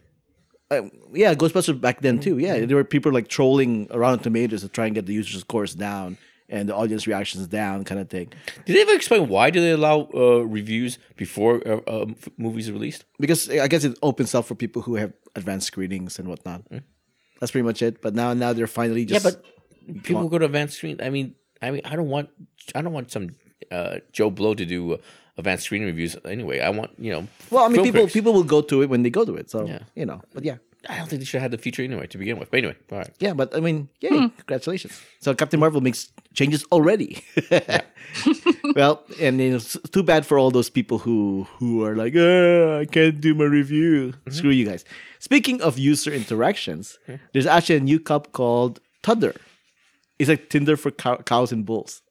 [0.71, 2.39] Uh, yeah, Ghostbusters back then too.
[2.39, 5.75] Yeah, there were people like trolling around Tomatoes to try and get the users' scores
[5.75, 8.33] down and the audience reactions down, kind of thing.
[8.65, 12.07] Did they ever explain why do they allow uh, reviews before uh, uh,
[12.37, 13.05] movies are released?
[13.19, 16.63] Because I guess it opens up for people who have advanced screenings and whatnot.
[17.41, 18.01] That's pretty much it.
[18.01, 21.01] But now, now they're finally just yeah, but people go to advanced screen.
[21.03, 22.31] I mean, I mean, I don't want,
[22.75, 23.31] I don't want some
[23.71, 24.97] uh, Joe Blow to do uh,
[25.39, 26.61] advanced screen reviews anyway.
[26.61, 28.13] I want, you know, well, I mean, people critics.
[28.13, 29.51] people will go to it when they go to it.
[29.51, 29.81] So Yeah.
[29.95, 30.57] you know, but yeah,
[30.89, 32.51] I don't think they should have had the feature anyway to begin with.
[32.51, 33.11] But anyway, all right.
[33.19, 33.35] yeah.
[33.35, 34.09] But I mean, yay!
[34.39, 35.01] Congratulations.
[35.21, 37.23] So Captain Marvel makes changes already.
[38.75, 42.15] well, and you know, it's too bad for all those people who who are like,
[42.17, 44.15] "Ah, I can't do my review.
[44.31, 44.85] Screw you guys.
[45.19, 46.99] Speaking of user interactions,
[47.33, 49.35] there's actually a new cup called Tudder.
[50.19, 52.03] It's like Tinder for cow- cows and bulls.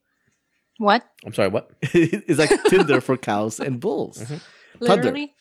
[0.78, 1.04] What?
[1.26, 1.50] I'm sorry.
[1.50, 1.72] What?
[1.82, 4.18] it's like Tinder for cows and bulls.
[4.20, 4.86] Mm-hmm.
[4.86, 4.96] Tudder.
[5.04, 5.34] Literally?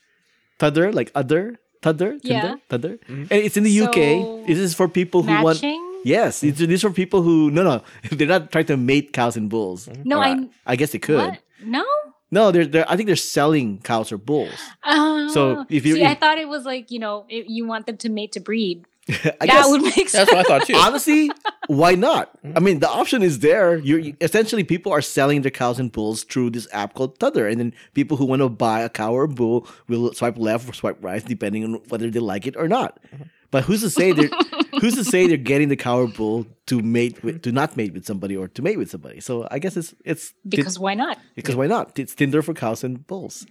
[0.58, 2.54] Tudder, like other, Tudder, Tinder, Yeah.
[2.70, 2.98] Tudder.
[2.98, 3.22] Mm-hmm.
[3.22, 4.46] And it's in the So, UK.
[4.46, 5.58] This is for people who want.
[5.62, 5.80] Matching?
[6.04, 7.82] Yes, it's, these are people who no no
[8.12, 9.86] they're not trying to mate cows and bulls.
[9.88, 10.02] Mm-hmm.
[10.08, 10.48] No, Or, I.
[10.66, 11.16] I guess they could.
[11.16, 11.38] What?
[11.64, 11.84] No.
[12.30, 14.54] No, they're, they're I think they're selling cows or bulls.
[14.84, 15.28] Oh.
[15.32, 17.96] So, if you- see, I thought it was like you know it, you want them
[17.98, 18.84] to mate to breed.
[19.08, 20.12] I that guess would make sense.
[20.12, 20.74] That's what I thought too.
[20.76, 21.30] honestly,
[21.66, 22.40] why not?
[22.42, 22.56] Mm-hmm.
[22.56, 23.76] I mean, the option is there.
[23.76, 27.46] You're you- essentially people are selling their cows and bulls through this app called Tudder,
[27.50, 30.68] and then people who want to buy a cow or a bull will swipe left
[30.68, 32.98] or swipe right, depending on whether they like it or not.
[33.14, 33.24] Mm-hmm.
[33.50, 34.30] But who's to say they're
[34.80, 37.92] who's to say they're getting the cow or bull to mate with to not mate
[37.92, 39.20] with somebody or to mate with somebody?
[39.20, 41.18] So I guess it's it's because why not?
[41.36, 41.96] because why not?
[41.98, 43.46] It's Tinder for cows and bulls.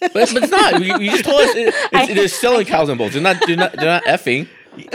[0.00, 0.82] but, but it's not.
[0.82, 3.12] You, you just told us it, it's, they're selling cows and bulls.
[3.14, 3.36] They're not.
[3.46, 3.72] They're not.
[3.72, 4.48] They're not effing.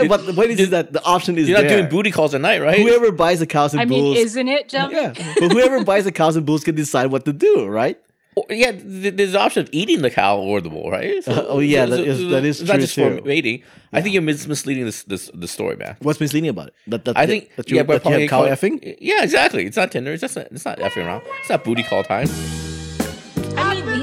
[0.08, 1.78] But the point is, is that the option is You're not there.
[1.78, 2.78] doing booty calls at night, right?
[2.80, 4.92] Whoever buys the cows and I mean, isn't it, Jump?
[4.92, 5.12] yeah.
[5.38, 7.98] But whoever buys the cows and bulls can decide what to do, right?
[8.36, 11.22] Or- yeah, there's the option of eating the cow or the bull, right?
[11.24, 13.22] So- oh, yeah, so- that is- so that is it's not true, just for too.
[13.26, 13.62] mating.
[13.92, 15.96] I think you're mis- misleading this, this the story, man.
[16.00, 16.74] What's misleading about it?
[16.86, 18.96] That, that I think that you, yeah, but that you have cow effing.
[19.00, 19.66] Yeah, exactly.
[19.66, 20.12] It's not Tinder.
[20.12, 21.22] It's just not, it's not effing around.
[21.40, 22.28] It's not booty call time.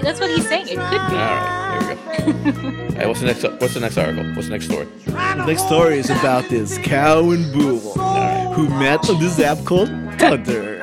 [0.08, 0.68] I mean, he- that's what he's saying.
[0.68, 0.82] It could be.
[1.16, 2.62] All right, here we go.
[2.96, 3.44] hey, what's the next?
[3.62, 4.24] What's the next article?
[4.36, 4.88] What's the next story?
[5.06, 7.80] The next story is about this cow and bull
[8.54, 9.90] who met on this app called
[10.20, 10.80] Thunder,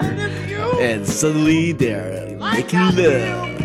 [0.81, 3.59] and suddenly they're making love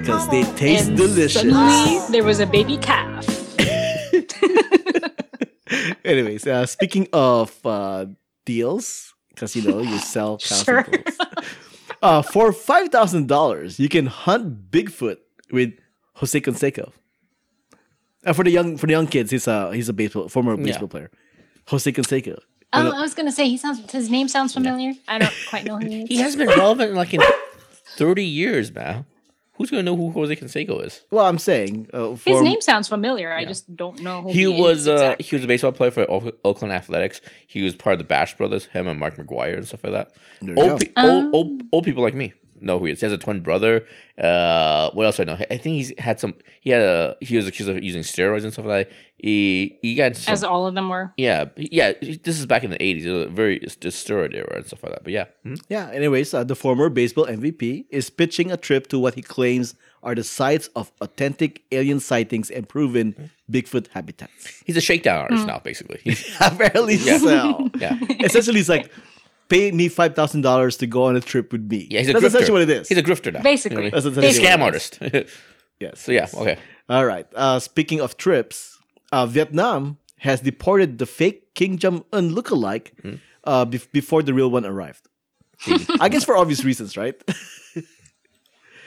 [0.00, 1.42] because they taste And delicious.
[1.42, 3.26] Suddenly, there was a baby calf.
[6.04, 8.06] Anyways, uh, speaking of uh,
[8.44, 10.86] deals, because you know you sell cows Sure.
[12.06, 12.26] and bulls.
[12.26, 15.18] Uh, for five thousand dollars, you can hunt Bigfoot
[15.50, 15.74] with
[16.14, 16.92] Jose Canseco.
[18.24, 20.88] Uh, for the young for the young kids, he's a he's a baseball former baseball
[20.88, 21.10] player.
[21.68, 22.38] Jose Canseco.
[22.72, 23.90] Oh, I was gonna say he sounds.
[23.90, 24.92] His name sounds familiar.
[25.08, 26.08] I don't quite know who he is.
[26.08, 27.20] He hasn't been relevant like in
[27.96, 29.06] thirty years, man.
[29.56, 31.02] Who's gonna know who Jose Canseco is?
[31.10, 33.32] Well, I'm saying uh, His name sounds familiar.
[33.32, 35.24] I just don't know who He he, was is uh, exactly.
[35.24, 37.20] he was a baseball player for Oak- Oakland Athletics.
[37.46, 40.12] He was part of the Bash Brothers, him and Mark McGwire and stuff like that.
[40.42, 40.78] Old, go.
[40.78, 43.00] pe- old, old, old people like me know who he is.
[43.00, 43.86] He has a twin brother.
[44.18, 45.34] Uh, what else do I know?
[45.50, 46.34] I think he's had some.
[46.60, 47.16] He had a.
[47.20, 48.96] He was accused of using steroids and stuff like that.
[49.18, 51.12] He he got some, as all of them were.
[51.16, 51.92] yeah yeah.
[52.00, 53.06] This is back in the eighties.
[53.06, 55.04] It was a very it's steroid era and stuff like that.
[55.04, 55.60] But yeah, Mhm.
[55.68, 55.90] yeah.
[55.90, 60.14] Anyways, uh, the former baseball MVP is pitching a trip to what he claims are
[60.14, 64.62] the sites of authentic alien sightings and proven Bigfoot habitats.
[64.66, 65.48] he's a shakedown artist Hmm.
[65.48, 65.58] now.
[65.60, 67.18] Basically, he's, Apparently Yeah.
[67.18, 67.70] so.
[67.80, 67.98] yeah.
[68.20, 68.90] Essentially, it's like
[69.48, 71.86] pay me five thousand dollars to go on a trip with me.
[71.90, 72.28] Yeah, he's a That's grifter.
[72.28, 72.88] essentially what it is.
[72.88, 73.42] He's a grifter now.
[73.42, 73.84] Basically.
[73.84, 74.14] You know I mean?
[74.14, 74.98] That's he's a scam artist.
[75.80, 76.00] yes.
[76.00, 76.58] so yeah, okay.
[76.88, 77.26] All right.
[77.34, 78.78] Uh, speaking of trips,
[79.12, 83.14] uh, Vietnam has deported the fake Kim Jong Un lookalike Hmm.
[83.44, 85.08] uh, bef- before the real one arrived.
[86.00, 87.14] I guess for obvious reasons, right?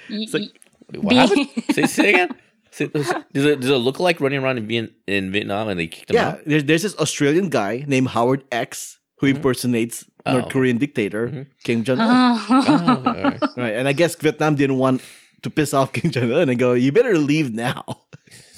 [0.10, 0.60] Y- like-
[0.92, 1.48] Wait, what happened?
[1.72, 2.30] say, say again.
[2.72, 6.12] Say, does it does it look like running around in, in Vietnam and they kicked
[6.12, 6.28] him yeah.
[6.30, 6.42] out?
[6.46, 10.50] There's, there's this Australian guy named Howard X who impersonates North Oh.
[10.50, 12.10] Korean dictator Kim Jong Un.
[12.10, 13.42] Oh, all right.
[13.58, 13.74] Right.
[13.76, 15.02] And I guess Vietnam didn't want
[15.44, 17.84] to piss off Kim Jong Un and go, you better leave now.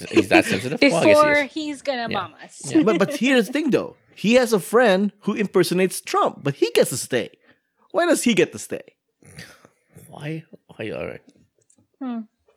[0.09, 0.79] He's that sensitive.
[0.81, 1.51] Well, he Before is.
[1.53, 2.17] he's gonna Yeah.
[2.19, 2.73] bomb us.
[2.83, 3.95] but but here's the thing though.
[4.15, 7.29] he has a friend who impersonates Trump, but he gets to stay.
[7.91, 8.81] Why does he get to stay?
[10.09, 10.43] Why?
[10.67, 10.89] Why?
[10.91, 11.21] All right.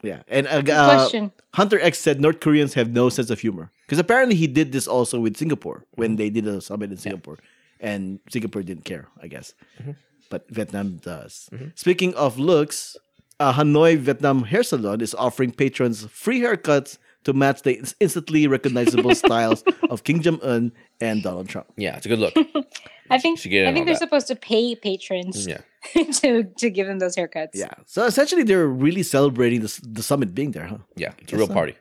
[0.03, 1.33] Yeah, and uh, Good uh, question.
[1.55, 4.87] Howard X said North Koreans have no sense of humor because apparently he did this
[4.87, 7.39] also with Singapore when they did a summit in Singapore,
[7.85, 9.93] and Singapore didn't care, I guess, mm-hmm.
[10.31, 11.49] but Vietnam does.
[11.53, 11.69] Mm-hmm.
[11.75, 12.97] Speaking of looks,
[13.39, 19.15] uh, Hanoi Vietnam Hair Salon is offering patrons free haircuts to match the instantly recognizable
[19.25, 21.69] styles of Kim Jong Un and Donald Trump.
[21.77, 22.35] Yeah, it's a good look.
[23.11, 23.99] I think Should get in I think they're that.
[24.01, 25.59] supposed to pay patrons mm,
[25.95, 26.13] Yeah.
[26.21, 27.51] to to give them those haircuts.
[27.53, 30.79] Yeah, so essentially they're really celebrating the, the summit being there, huh?
[30.97, 31.53] Yeah, it's a real so.
[31.53, 31.75] party.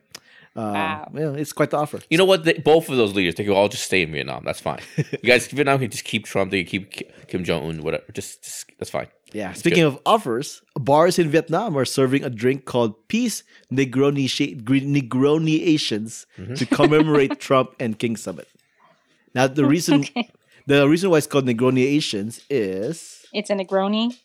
[0.55, 1.07] Uh, Wow.
[1.15, 1.99] Yeah, it's quite the offer.
[2.09, 2.43] You know what?
[2.43, 4.43] They, both of those leaders, they could all just stay in Vietnam.
[4.45, 4.79] That's fine.
[4.97, 6.51] You guys, Vietnam can just keep Trump.
[6.51, 7.81] They can keep Kim Jong Un.
[7.81, 8.03] Whatever.
[8.13, 9.07] Just, just that's fine.
[9.33, 9.53] Yeah.
[9.53, 14.27] Speaking of offers, bars in Vietnam are serving a drink called Peace Negroni
[14.63, 16.25] Negroniations
[16.57, 18.47] to commemorate Trump and Kim Summit.
[19.33, 20.05] Now the reason
[20.67, 24.17] the reason why it's called Negroniations is It's a Negroni.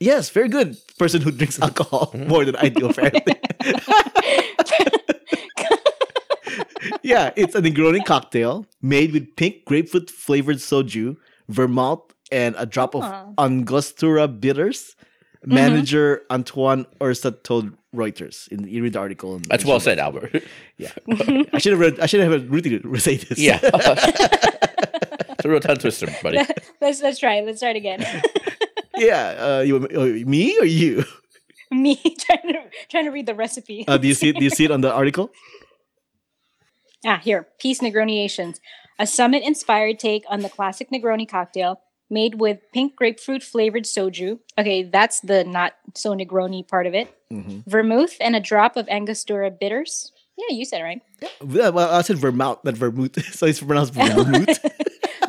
[0.00, 0.76] Yes, very good.
[0.98, 2.26] Person who drinks alcohol mm-hmm.
[2.28, 3.34] more than I do apparently.
[7.02, 11.16] yeah, it's a Negroni cocktail made with pink grapefruit flavored soju,
[11.48, 12.00] vermouth,
[12.32, 13.04] and a drop of.
[13.38, 14.96] Angostura bitters.
[15.42, 15.54] Mm-hmm.
[15.54, 19.36] Manager Antoine Ursa told Reuters in the read the article.
[19.36, 20.44] in- That's well said, Albert.
[20.76, 20.92] Yeah,
[21.52, 21.98] I should have read.
[21.98, 23.38] I should have had Ruthy say this.
[23.38, 23.58] yeah.
[23.62, 26.38] it's a real tongue twister, buddy.
[26.80, 27.36] let's let's try.
[27.36, 27.46] it.
[27.46, 28.00] Let's try it again.
[29.00, 29.56] Yeah.
[29.58, 31.04] Uh, you, uh, me or you?
[31.72, 32.58] Me trying to
[32.90, 33.84] trying to read the recipe.
[33.86, 34.36] Uh, do you see it?
[34.36, 35.30] Do you see it on the article?
[37.06, 37.48] Ah, here.
[37.58, 38.60] Peace Negroniations.
[38.98, 41.80] A summit inspired take on the classic Negroni cocktail
[42.10, 44.38] made with pink grapefruit flavored soju.
[44.58, 47.08] Okay, that's the not so Negroni part of it.
[47.66, 50.12] Vermouth and a drop of Angostura bitters.
[50.36, 51.00] Yeah, you said it right.
[51.48, 53.16] Yeah, well, I said vermouth, not vermouth.
[53.34, 54.58] So it's pronounced vermouth.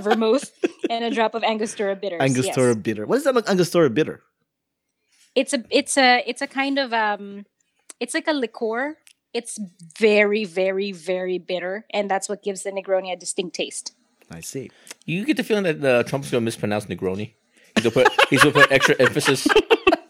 [0.02, 0.52] Vermouth
[0.90, 2.22] and a drop of Angostura bitters.
[2.22, 2.78] Angostura Yes.
[2.78, 3.06] bitter.
[3.06, 3.50] What is that?
[3.50, 4.22] Angostura bitter?
[5.36, 7.46] It's a it's a it's a kind of um
[8.00, 8.98] it's like a liqueur.
[9.34, 9.58] It's
[9.98, 13.94] very, very, very bitter, and that's what gives the Negroni a distinct taste.
[14.30, 14.72] I see.
[15.06, 17.34] You get the feeling that uh, Trump's going to mispronounce Negroni.
[17.76, 19.48] He's going to put he's going to put extra emphasis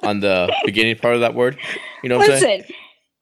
[0.01, 1.57] on the beginning part of that word.
[2.01, 2.59] You know what I'm saying?
[2.61, 2.75] Listen,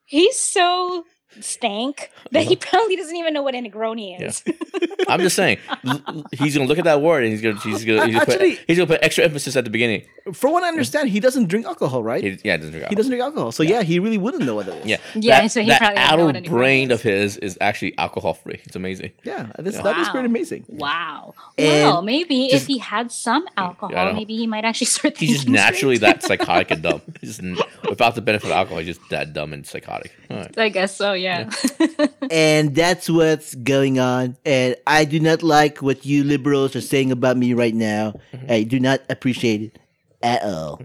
[0.05, 1.03] he's so
[1.41, 4.43] stank that he probably doesn't even know what a Negroni is.
[5.07, 5.57] I'm just saying.
[5.85, 7.99] l- l- He's going to look at that word and he's going to he's going
[8.01, 10.03] to he's gonna Actually- put, he's going to put extra emphasis at the beginning.
[10.33, 12.23] From what I understand, he doesn't drink alcohol, right?
[12.23, 13.81] He, He, yeah, it doesn't drink He doesn't drink alcohol, so yeah.
[13.83, 14.85] he really wouldn't know what that is.
[14.85, 17.37] Yeah, Yeah, that, so he that probably doesn't know a adult brain Negroni of his
[17.37, 18.59] is actually alcohol free.
[18.65, 19.11] It's amazing.
[19.23, 20.11] yeah, this, that is Wow.
[20.13, 20.65] pretty amazing.
[20.67, 21.33] Wow.
[21.57, 25.17] And well, maybe just- if he had some alcohol, I maybe he might actually start
[25.17, 26.19] He's just naturally straight.
[26.21, 27.01] that psychotic and dumb.
[27.21, 30.11] He's just, without the benefit of alcohol, he's just that dumb and psychotic.
[30.29, 30.57] All right.
[30.57, 31.49] I guess so, yeah.
[32.31, 34.37] And that's what's going on.
[34.45, 38.13] And I do not like what you liberals are saying about me right now.
[38.47, 39.79] I do not appreciate it
[40.21, 40.81] at all.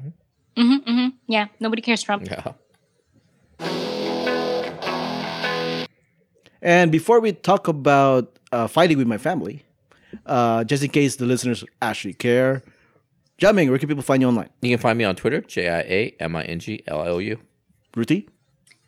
[0.56, 2.24] hmm hmm Yeah, nobody cares, Trump.
[2.26, 2.52] Yeah.
[6.62, 9.64] And before we talk about uh, fighting with my family,
[10.26, 12.62] uh, just in case the listeners actually care,
[13.38, 14.48] Jiaming, where can people find you online?
[14.62, 17.08] You can find me on Twitter, J I A M I N G L I
[17.08, 17.38] O U.
[17.96, 18.28] Ruthy?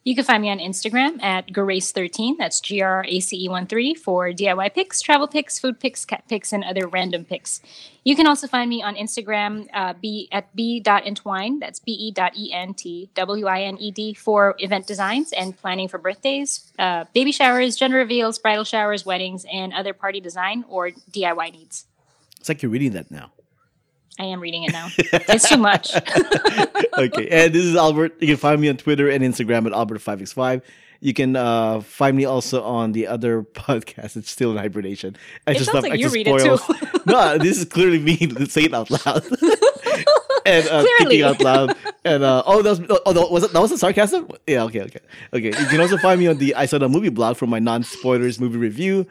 [0.07, 2.37] You can find me on Instagram at Grace13.
[2.39, 6.05] That's G R A C E 1 3 for DIY pics, travel pics, food pics,
[6.05, 7.61] cat pics, and other random pics.
[8.05, 11.59] You can also find me on Instagram uh, b at b.entwine.
[11.59, 15.59] That's b e e n t w i n e d for event designs and
[15.59, 20.65] planning for birthdays, uh, baby showers, gender reveals, bridal showers, weddings, and other party design
[20.69, 21.87] or DIY needs.
[22.39, 23.33] It's like you're reading that now.
[24.19, 24.89] I am reading it now.
[24.99, 25.95] it's too much.
[26.99, 28.15] okay, and this is Albert.
[28.21, 30.63] You can find me on Twitter and Instagram at Albert5x5.
[31.01, 34.17] You can uh, find me also on the other podcast.
[34.17, 35.17] It's still in hibernation.
[35.47, 36.59] I It sounds like you read it too.
[37.07, 39.23] no, this is clearly me saying it out loud.
[40.47, 40.97] and uh, Clearly.
[40.99, 41.77] thinking out loud.
[42.05, 44.29] And uh, oh, that was oh, that was that was a sarcasm.
[44.47, 45.01] Yeah, okay, okay,
[45.35, 45.47] okay.
[45.49, 47.83] You can also find me on the I saw the movie blog for my non
[47.83, 49.07] spoilers movie review,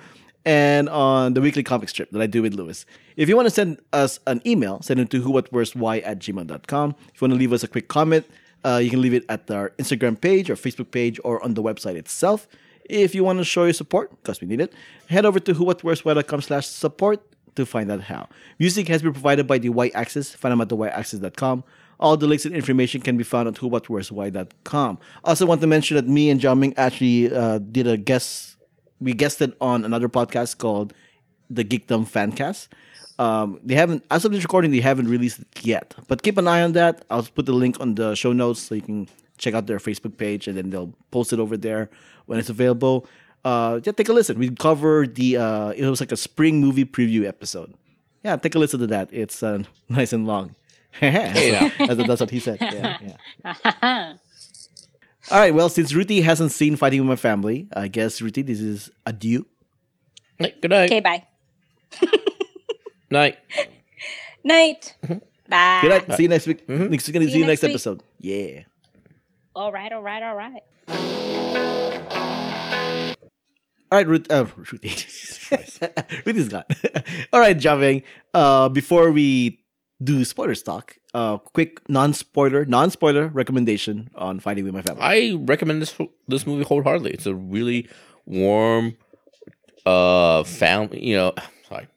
[0.45, 2.85] and on the weekly comic strip that I do with Lewis.
[3.17, 5.99] If you want to send us an email, send it to who what worst why
[5.99, 6.95] at gmail.com.
[7.13, 8.25] If you want to leave us a quick comment,
[8.63, 11.63] uh, you can leave it at our Instagram page or Facebook page or on the
[11.63, 12.47] website itself.
[12.87, 14.73] If you want to show your support, because we need it,
[15.09, 17.21] head over to whowhatworstwhy.com slash support
[17.55, 18.27] to find out how.
[18.59, 20.33] Music has been provided by the Y Axis.
[20.35, 21.63] Find them at theyAxis.com.
[21.99, 24.99] All the links and information can be found at whowhatwhereswhy.com.
[25.23, 28.54] Also want to mention that me and Jiaming actually uh, did a guest,
[28.99, 30.93] we guested on another podcast called
[31.49, 32.67] the Geekdom Fancast.
[33.17, 35.95] Um, they haven't, as of this recording, they haven't released it yet.
[36.07, 37.05] But keep an eye on that.
[37.09, 40.17] I'll put the link on the show notes so you can check out their Facebook
[40.17, 41.89] page and then they'll post it over there
[42.25, 43.05] when it's available.
[43.45, 44.39] uh, yeah, take a listen.
[44.39, 47.73] We covered the uh, it was like a spring movie preview episode.
[48.23, 49.09] Yeah, take a listen to that.
[49.11, 50.55] It's uh, nice and long.
[51.01, 51.71] now.
[51.77, 52.57] that's, that's what he said.
[52.61, 52.97] Yeah,
[53.43, 54.13] yeah.
[55.31, 55.53] All right.
[55.53, 59.45] Well, since Ruthy hasn't seen Fighting with My Family, I guess Ruthy, this is adieu.
[60.39, 60.91] Right, Good night.
[60.91, 61.25] okay, bye.
[63.11, 63.37] Night.
[64.43, 64.95] Night.
[65.47, 65.79] Bye.
[65.81, 66.17] Good night.
[66.17, 66.67] See you next week.
[66.67, 68.03] Next, gonna see, See you you next next episode.
[68.19, 68.61] Yeah.
[69.55, 70.61] All right, all right, all right.
[73.91, 74.29] All right, Ruth.
[74.29, 74.89] Uh, Ruthy.
[76.25, 76.63] Ruthy's gone.
[77.31, 78.03] All right, Jiaming.
[78.33, 79.59] Uh, before we
[80.03, 85.01] do spoiler talk, uh, quick non-spoiler, non-spoiler recommendation on Fighting with My Family.
[85.01, 85.95] I recommend this
[86.27, 87.11] this movie wholeheartedly.
[87.11, 87.87] It's a really
[88.25, 88.97] warm,
[89.85, 91.01] uh, family.
[91.05, 91.33] You know,
[91.69, 91.87] sorry,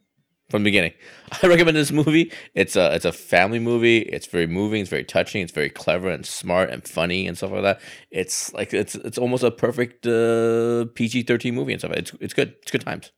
[0.50, 0.92] from the beginning.
[1.42, 2.32] I recommend this movie.
[2.54, 3.98] It's a it's a family movie.
[3.98, 4.82] It's very moving.
[4.82, 5.42] It's very touching.
[5.42, 7.80] It's very clever and smart and funny and stuff like that.
[8.12, 11.92] It's like it's it's almost a perfect uh, PG thirteen movie and stuff.
[11.92, 12.54] It's it's good.
[12.62, 13.10] It's good times.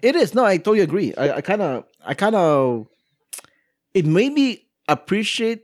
[0.00, 0.34] It is.
[0.34, 1.12] No, I totally agree.
[1.16, 2.86] I kind of, I kind of,
[3.94, 5.62] it made me appreciate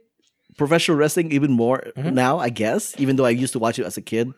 [0.57, 2.39] professional wrestling even more now.
[2.39, 4.33] I guess, even though I used to watch it as a kid,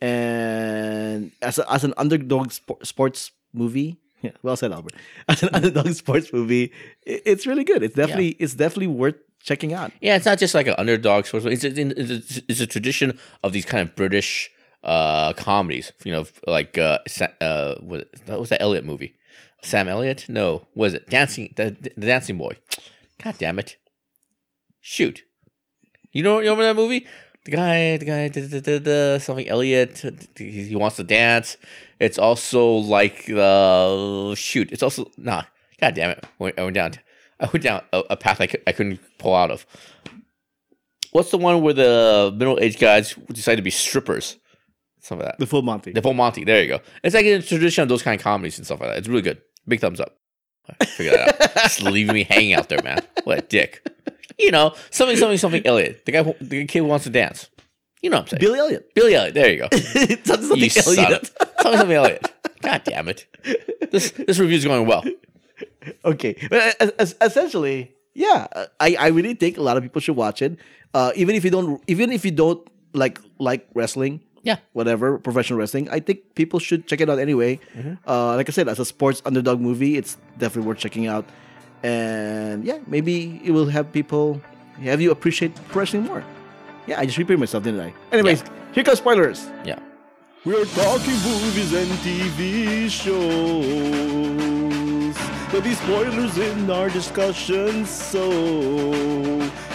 [0.00, 3.98] and as a, as an underdog spo- sports movie.
[4.22, 4.94] Yeah, well said, Albert.
[5.28, 6.72] As an underdog sports movie,
[7.06, 7.82] i- it's really good.
[7.82, 9.92] It's definitely, it's definitely worth checking out.
[10.00, 11.52] Yeah, it's not just like an underdog sports of.
[11.52, 14.50] It's a, it's a, it's a tradition of these kind of British
[14.82, 15.92] uh comedies.
[16.04, 16.98] You know, like uh,
[17.42, 19.14] uh what what was that Elliot movie?
[19.62, 20.24] Sam Elliott?
[20.28, 22.56] No, was it Dancing the, the Dancing Boy?
[23.22, 23.76] God damn it!
[24.88, 25.24] Shoot,
[26.12, 27.08] you know you remember that movie?
[27.44, 30.00] The guy, the guy, da, da, da, da, something Elliot.
[30.36, 31.56] He he wants to dance.
[31.98, 34.70] It's also like uh shoot.
[34.70, 35.42] It's also nah.
[35.80, 36.24] God damn it!
[36.24, 36.92] I went, I went down.
[37.40, 39.66] I went down a, a path I, I couldn't pull out of.
[41.10, 44.36] What's the one where the middle aged guys decide to be strippers?
[45.00, 45.40] Some of that.
[45.40, 45.90] The full Monty.
[45.90, 46.44] The Full Monty.
[46.44, 46.80] There you go.
[47.02, 48.98] It's like a tradition of those kind of comedies and stuff like that.
[48.98, 49.42] It's really good.
[49.66, 50.16] Big thumbs up.
[50.84, 51.54] Figure that out.
[51.64, 53.00] Just leaving me hanging out there, man.
[53.24, 53.84] What a dick.
[54.38, 55.66] You know, something, something, something.
[55.66, 57.48] Elliot, the guy, the kid who wants to dance.
[58.02, 58.40] You know what I'm saying?
[58.40, 58.94] Billy Elliot.
[58.94, 59.34] Billy Elliot.
[59.34, 59.68] There you go.
[59.72, 61.26] Not something you Elliot.
[61.26, 62.32] something, something Elliot.
[62.60, 63.26] God damn it.
[63.90, 65.02] This this review's going well.
[66.04, 68.46] okay but es- essentially yeah
[68.80, 70.58] I, I really think a lot of people should watch it
[70.94, 72.60] uh, even if you don't even if you don't
[72.92, 74.56] like like wrestling Yeah.
[74.72, 77.58] whatever professional wrestling i think people should check it out anyway
[78.06, 81.24] uh, like i said as a sports underdog movie it's definitely worth checking out
[81.90, 84.40] and yeah maybe it will have people
[84.82, 86.22] have you appreciate pro wrestling more
[86.88, 88.40] yeah i just repeated myself didn't i anyways
[88.74, 89.78] here comes spoilers Yeah.
[90.44, 95.16] we're talking movies and TV shows.
[95.48, 98.22] There'll be spoilers in our discussions, so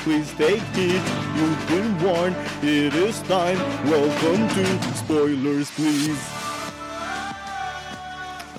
[0.04, 1.04] please take it.
[1.38, 2.36] You've been warned.
[2.62, 3.58] It is time.
[3.90, 4.64] Welcome to
[5.04, 6.22] Spoilers, please.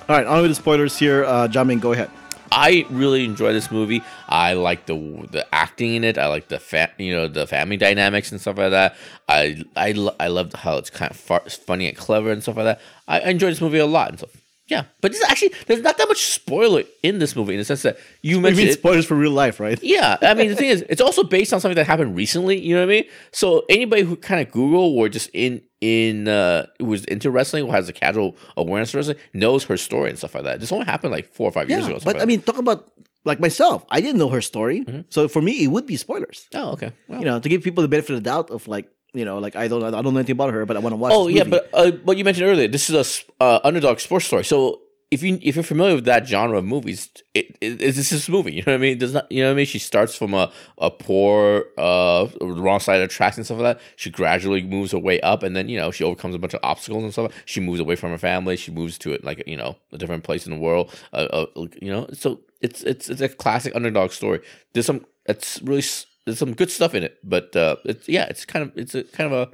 [0.08, 1.24] All right, on with the spoilers here.
[1.24, 2.10] Uh, Jiaming, go ahead.
[2.54, 4.02] I really enjoy this movie.
[4.28, 4.94] I like the
[5.30, 6.18] the acting in it.
[6.18, 8.94] I like the fa- you know the family dynamics and stuff like that.
[9.26, 12.56] I I lo- I love how it's kind of far- funny and clever and stuff
[12.58, 12.80] like that.
[13.08, 14.41] I, enjoy this movie a lot and stuff.
[14.72, 17.82] Yeah, but this actually there's not that much spoiler in this movie in the sense
[17.82, 18.78] that you You mentioned mean it.
[18.82, 19.78] spoilers for real life, right?
[19.82, 22.56] Yeah, I mean the thing is, it's also based on something that happened recently.
[22.60, 23.04] You know what I mean?
[23.32, 27.72] So anybody who kind of Google or just in in uh who's into wrestling or
[27.72, 30.60] has a casual awareness of wrestling knows her story and stuff like that.
[30.60, 31.98] This only happened like four or five years ago.
[32.04, 32.90] but like I mean, talk about
[33.24, 33.84] like myself.
[33.90, 36.48] I didn't know her story, so for me, it would be spoilers.
[36.54, 36.92] oh okay.
[37.08, 39.38] Well, You know, to give people the benefit of the doubt of like, you know,
[39.38, 41.12] like I don't, I don't know anything about her, but I want to watch.
[41.14, 44.44] Oh yeah, but uh, but you mentioned earlier this is a uh, underdog sports story.
[44.44, 44.80] So
[45.12, 48.54] if you if you're familiar with that genre of movies, it, it, it's this movie.
[48.54, 48.92] You know what I mean?
[48.92, 49.66] It does not you know what I mean?
[49.66, 53.76] She starts from a a poor uh wrong side of the tracks and stuff like
[53.76, 53.84] that.
[53.96, 56.60] She gradually moves her way up, and then you know she overcomes a bunch of
[56.62, 57.32] obstacles and stuff.
[57.44, 58.56] She moves away from her family.
[58.56, 60.90] She moves to it like you know a different place in the world.
[61.12, 64.40] Uh, uh, you know, so it's it's it's a classic underdog story.
[64.72, 65.82] There's some it's really
[66.24, 69.04] there's some good stuff in it, but uh, it's yeah, it's kind of it's a
[69.04, 69.52] kind of a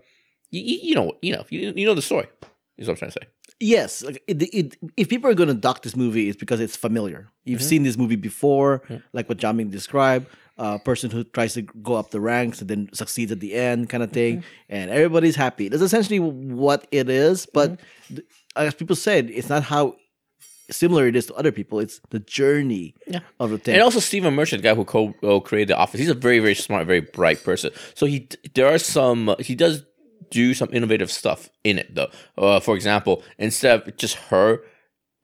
[0.50, 2.26] you, you know you know you, you know the story
[2.76, 3.26] is what I'm trying to say.
[3.60, 6.76] yes, like, it, it, if people are going to dock this movie, it's because it's
[6.76, 7.28] familiar.
[7.44, 7.68] You've Mm-hmm.
[7.68, 10.26] seen this movie before, like what Jiaming described.
[10.60, 13.88] A person who tries to go up the ranks and then succeeds at the end,
[13.88, 14.46] kind of thing, Mm-hmm.
[14.70, 15.68] and everybody's happy.
[15.68, 17.46] That's essentially what it is.
[17.46, 18.14] But Mm-hmm.
[18.16, 19.94] th- as people said, it's not how
[20.70, 21.80] similar it is to other people.
[21.80, 23.20] It's the journey Yeah.
[23.40, 23.74] of the thing.
[23.74, 26.38] And also Stephen Merchant, the guy who co uh, created The Office, he's a very
[26.38, 27.70] very smart, very bright person.
[27.94, 29.84] So he there are some he does
[30.30, 32.08] do some innovative stuff in it though.
[32.36, 34.60] Uh, for example, instead of just her.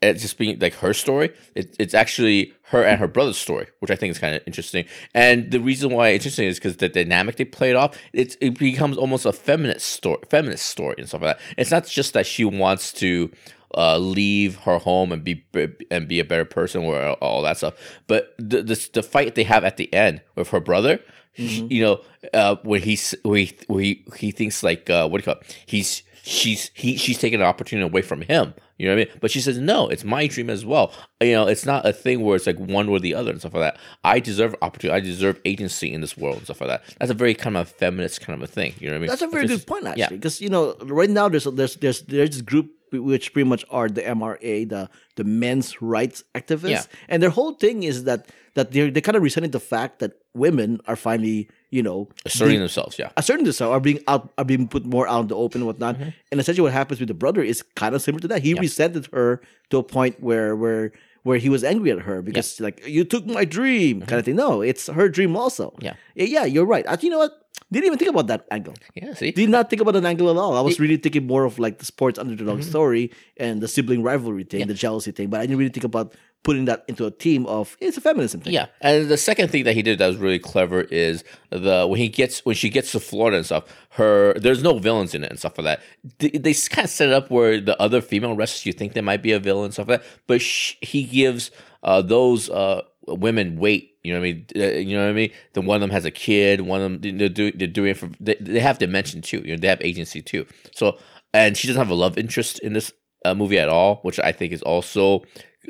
[0.03, 3.91] It just being like her story, it, it's actually her and her brother's story, which
[3.91, 4.85] I think is kind of interesting.
[5.15, 8.59] And the reason why it's interesting is because the dynamic they played off, it's, it
[8.59, 11.45] becomes almost a feminist story, feminist story and stuff like that.
[11.57, 13.31] It's not just that she wants to
[13.77, 15.45] uh, leave her home and be
[15.91, 17.75] and be a better person or all that stuff.
[18.07, 21.01] But the the, the fight they have at the end with her brother,
[21.37, 21.67] Mm-hmm.
[21.69, 22.01] you know,
[22.33, 25.41] uh, when he's where he, where he he thinks like uh, what do you call
[25.43, 25.59] it?
[25.67, 28.55] He's she's he she's taking an opportunity away from him.
[28.79, 29.19] You know what I mean?
[29.21, 30.93] But she says no, it's my dream as well.
[31.21, 33.53] You know, it's not a thing where it's like one or the other and stuff
[33.55, 33.81] like that.
[34.05, 34.97] I deserve opportunity.
[34.97, 36.85] I deserve agency in this world and stuff like that.
[37.01, 38.75] That's a very kind of feminist kind of a thing.
[38.79, 39.09] You know what I mean?
[39.09, 42.03] That's a very It's- good point, actually, because you know, right now there's there's there's
[42.03, 46.83] there's this group which pretty much are the MRA, the the men's rights activists, Yeah.
[47.09, 50.13] and their whole thing is that that they're they kind of resenting the fact that
[50.35, 53.11] women are finally you know Asserting being- themselves, yeah.
[53.17, 55.97] asserting themselves are being out are being put more out in the open and whatnot.
[55.99, 56.11] Mm-hmm.
[56.31, 58.43] And essentially, what happens with the brother is kind of similar to that.
[58.43, 59.41] He resented her
[59.71, 60.93] to a point where where
[61.25, 64.37] where he was angry at her because like you took my dream kind of thing.
[64.37, 65.71] No, it's her dream also.
[65.71, 65.85] Mm-hmm.
[65.87, 65.95] Yeah.
[66.15, 66.85] yeah, yeah, you're right.
[66.87, 67.33] Actually, you know what?
[67.75, 68.75] Didn't even think about that angle.
[68.95, 69.33] Yeah, see?
[69.33, 70.57] Did not think about an angle at all.
[70.57, 72.71] I was really thinking more of like the sports underdog Mm-hmm.
[72.71, 75.29] story and the sibling rivalry thing, the jealousy thing.
[75.29, 76.15] But I didn't really think about
[76.45, 78.53] putting that into a team of it's a feminism thing.
[78.53, 81.99] Yeah, and the second thing that he did that was really clever is the when
[81.99, 83.65] he gets when she gets to Florida and stuff.
[83.91, 85.81] Her there's no villains in it and stuff like that.
[86.19, 89.03] They, they kind of set it up where the other female wrestlers you think there
[89.03, 91.51] might be a villain and stuff like that, but sh- he gives
[91.83, 93.94] uh, those uh, women weight.
[94.05, 94.47] You know what I mean?
[94.55, 95.31] Uh, you know what I mean?
[95.55, 96.61] The one of them has a kid.
[96.61, 99.43] One of them they're, do, they're doing it for they, they have dimension too.
[99.45, 100.47] You know they have agency too.
[100.75, 100.99] So
[101.33, 102.93] and she doesn't have a love interest in this
[103.25, 105.23] uh, movie at all, which I think is also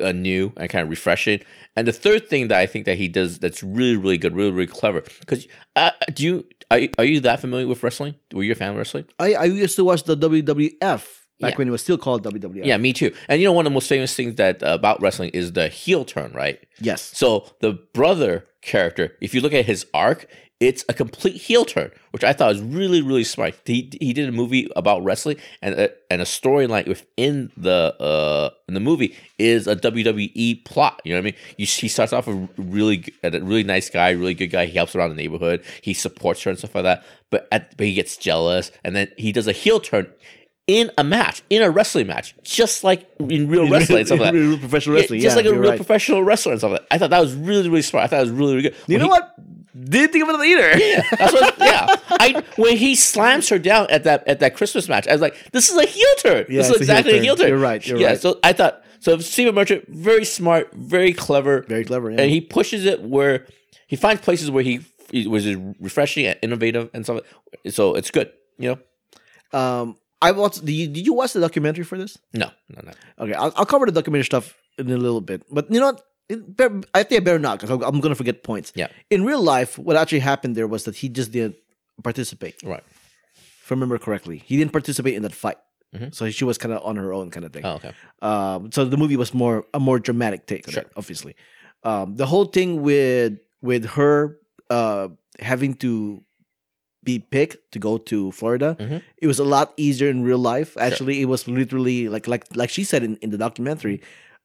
[0.03, 1.41] uh, new and kind of refreshing.
[1.77, 4.51] And the third thing that I think that he does that's really really good, really
[4.51, 5.03] really clever.
[5.21, 8.17] Because uh, do you are, you are you that familiar with wrestling?
[8.33, 9.05] Were you a fan of wrestling?
[9.21, 11.59] I, I used to watch the WWF back Yeah.
[11.59, 12.65] when it was still called WWF.
[12.65, 13.13] Yeah, me too.
[13.29, 15.69] And you know one of the most famous things that uh, about wrestling is the
[15.69, 16.59] heel turn, right?
[16.81, 17.03] Yes.
[17.17, 20.27] So the brother character, if you look at his arc,
[20.61, 23.55] it's a complete heel turn, which I thought was really, really smart.
[23.67, 28.51] He he did a movie about wrestling, and a, and a storyline within the uh
[28.69, 31.03] in the movie is a WWE plot.
[31.05, 31.35] You know what I mean?
[31.59, 34.67] You, he starts off a really a really nice guy, really good guy.
[34.67, 35.63] He helps around the neighborhood.
[35.83, 37.05] He supports her and stuff like that.
[37.31, 40.07] But at, but he gets jealous, and then he does a heel turn.
[40.67, 44.33] In a match, in a wrestling match, just like in real wrestling, and stuff like
[44.33, 44.39] that.
[44.39, 45.21] Real professional Yeah, wrestling.
[45.21, 45.77] just yeah, like a real right.
[45.77, 46.87] professional wrestler and stuff like.
[46.91, 48.05] I thought that was really, really smart.
[48.05, 48.75] I thought it was really, really good.
[48.87, 49.35] You When know he- what?
[49.91, 50.79] Didn't think of it either.
[50.79, 51.59] Yeah, that's what.
[51.59, 55.21] Yeah, I when he slams her down at that at that Christmas match, I was
[55.21, 56.47] like, "This is a heel turn.
[56.49, 58.21] Yeah, this is a heel exactly a heel turn." You're right, you're yeah, right.
[58.21, 59.19] so I thought so.
[59.19, 62.11] Stephen Merchant, very smart, very clever, Very clever.
[62.11, 62.21] Yeah.
[62.23, 63.47] and he pushes it where
[63.89, 65.45] he finds places where he, he was
[65.81, 67.21] refreshing and innovative and stuff.
[67.69, 68.31] So it's good.
[68.59, 68.79] You
[69.53, 69.97] know, um,
[70.29, 70.65] I watched.
[70.65, 72.19] Did you, did you watch the documentary for this?
[72.33, 72.93] no, no, no.
[73.25, 75.43] Okay, I'll, I'll cover the documentary stuff in a little bit.
[75.51, 76.03] But you know what?
[76.29, 78.73] It, better- I think I better not because I'm going to forget points.
[78.75, 78.89] Yeah.
[79.11, 81.57] In real life, what actually happened there was that he just didn't
[82.03, 82.57] participate.
[82.65, 82.83] Right.
[83.63, 85.59] If I remember correctly, he didn't participate in that fight.
[85.95, 86.15] Mhm.
[86.15, 87.65] So she was kind of on her own, kind of thing.
[87.65, 87.93] Oh, okay.
[88.23, 90.83] Um, so the movie was more a more dramatic take, Sure.
[90.83, 91.37] it, obviously.
[91.85, 94.39] Um, the whole thing with with her
[94.71, 95.09] uh,
[95.41, 96.23] having to
[97.05, 99.03] be picked to go to Florida, Mhm.
[99.19, 100.77] it was a lot easier in real life.
[100.79, 104.01] Actually, it was literally like like like she said in, in the documentary,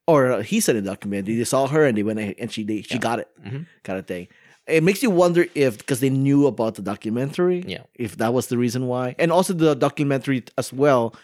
[0.06, 1.34] or he said in the documentary.
[1.36, 3.66] They saw her and they went and she they, she got it, Mhm.
[3.84, 4.28] kind of thing.
[4.66, 7.82] It makes you wonder if because they knew about the documentary, Yeah.
[7.94, 11.14] if that was the reason why, and also the documentary as well.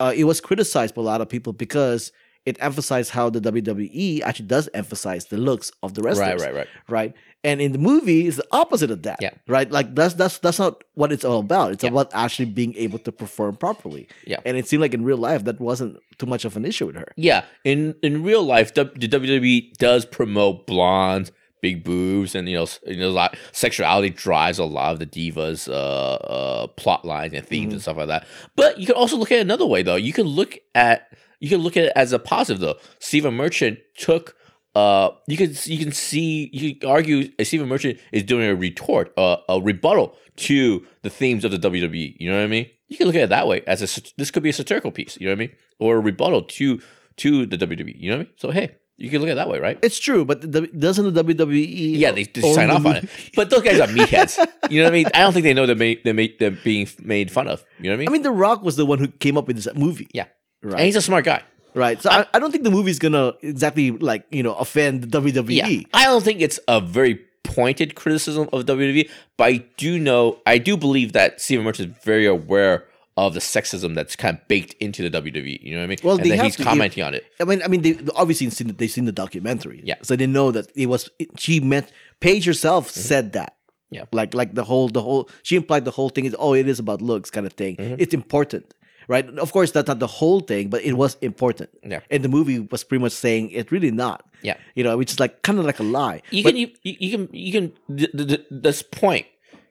[0.00, 2.12] Uh, it was criticized by a lot of people because
[2.46, 6.54] it emphasized how the WWE actually does emphasize the looks of the wrestlers, Right, right,
[6.54, 6.66] right.
[6.88, 7.14] right?
[7.44, 9.30] And in the movie, it's the opposite of that, Yeah.
[9.46, 9.70] right?
[9.70, 11.70] Like that's that's that's not what it's all about.
[11.72, 11.90] It's Yeah.
[11.90, 14.08] about actually being able to perform properly.
[14.26, 14.40] Yeah.
[14.44, 16.96] and it seemed like in real life that wasn't too much of an issue with
[16.96, 17.12] her.
[17.16, 21.30] Yeah, in in real life, the, the WWE does promote blondes,
[21.62, 25.06] big boobs, and you know, you know, a lot sexuality drives a lot of the
[25.06, 28.26] divas' uh, uh, plot lines and themes and stuff like that.
[28.56, 29.94] But you can also look at it another way, though.
[29.96, 31.08] You can look at
[31.40, 32.78] you can look at it as a positive, though.
[32.98, 34.34] Stephen Merchant took.
[34.78, 39.12] Uh, you can you can see you can argue Stephen Merchant is doing a retort,
[39.18, 42.14] uh, a rebuttal to the themes of the WWE.
[42.20, 42.70] You know what I mean?
[42.86, 45.18] You can look at it that way as a this could be a satirical piece.
[45.20, 45.50] You know what I mean?
[45.80, 46.80] Or a rebuttal to
[47.16, 47.94] to the WWE.
[47.98, 48.32] You know what I mean?
[48.36, 49.80] So hey, you can look at it that way, right?
[49.82, 51.98] It's true, but the, doesn't the WWE?
[51.98, 53.08] Yeah, they, they sign the off on it.
[53.34, 54.38] But those guys are meatheads.
[54.70, 55.06] You know what I mean?
[55.14, 57.64] I don't think they know they're, made, they're, made, they're being made fun of.
[57.78, 58.08] You know what I mean?
[58.08, 60.08] I mean, The Rock was the one who came up with this movie.
[60.12, 60.26] yeah.
[60.62, 60.74] right.
[60.74, 61.42] And he's a smart guy.
[61.78, 62.02] Right.
[62.02, 65.12] So I, I don't think the movie's gonna exactly like you know offend.
[65.12, 65.50] WWE.
[65.50, 65.82] Yeah.
[65.94, 70.58] I don't think it's a very pointed criticism of WWE, but I do know, I
[70.58, 72.84] do believe that Stephen Merchant is very aware
[73.16, 75.60] of the sexism that's kind of baked into the WWE.
[75.62, 75.98] You know what I mean?
[76.04, 77.24] Well, and have he's to- commenting on it.
[77.40, 79.80] I mean, I mean, they obviously seen they've seen the documentary.
[79.84, 79.96] Yeah.
[80.02, 83.00] So they know that it was she meant Paige herself mm-hmm.
[83.00, 83.56] said that.
[83.90, 84.04] Yeah.
[84.12, 86.78] Like like the whole the whole she implied the whole thing is oh it is
[86.78, 87.76] about looks kind of thing.
[87.76, 87.96] Mm-hmm.
[87.98, 88.74] It's important.
[89.08, 89.26] Right?
[89.38, 91.70] Of course, that's not the whole thing, but it was important.
[91.82, 92.00] Yeah.
[92.10, 94.24] And the movie was pretty much saying it's really not.
[94.42, 94.56] Yeah.
[94.76, 96.22] You know, which is like kind of like a lie.
[96.30, 99.26] You But- can you, you can you can th- th- th- this point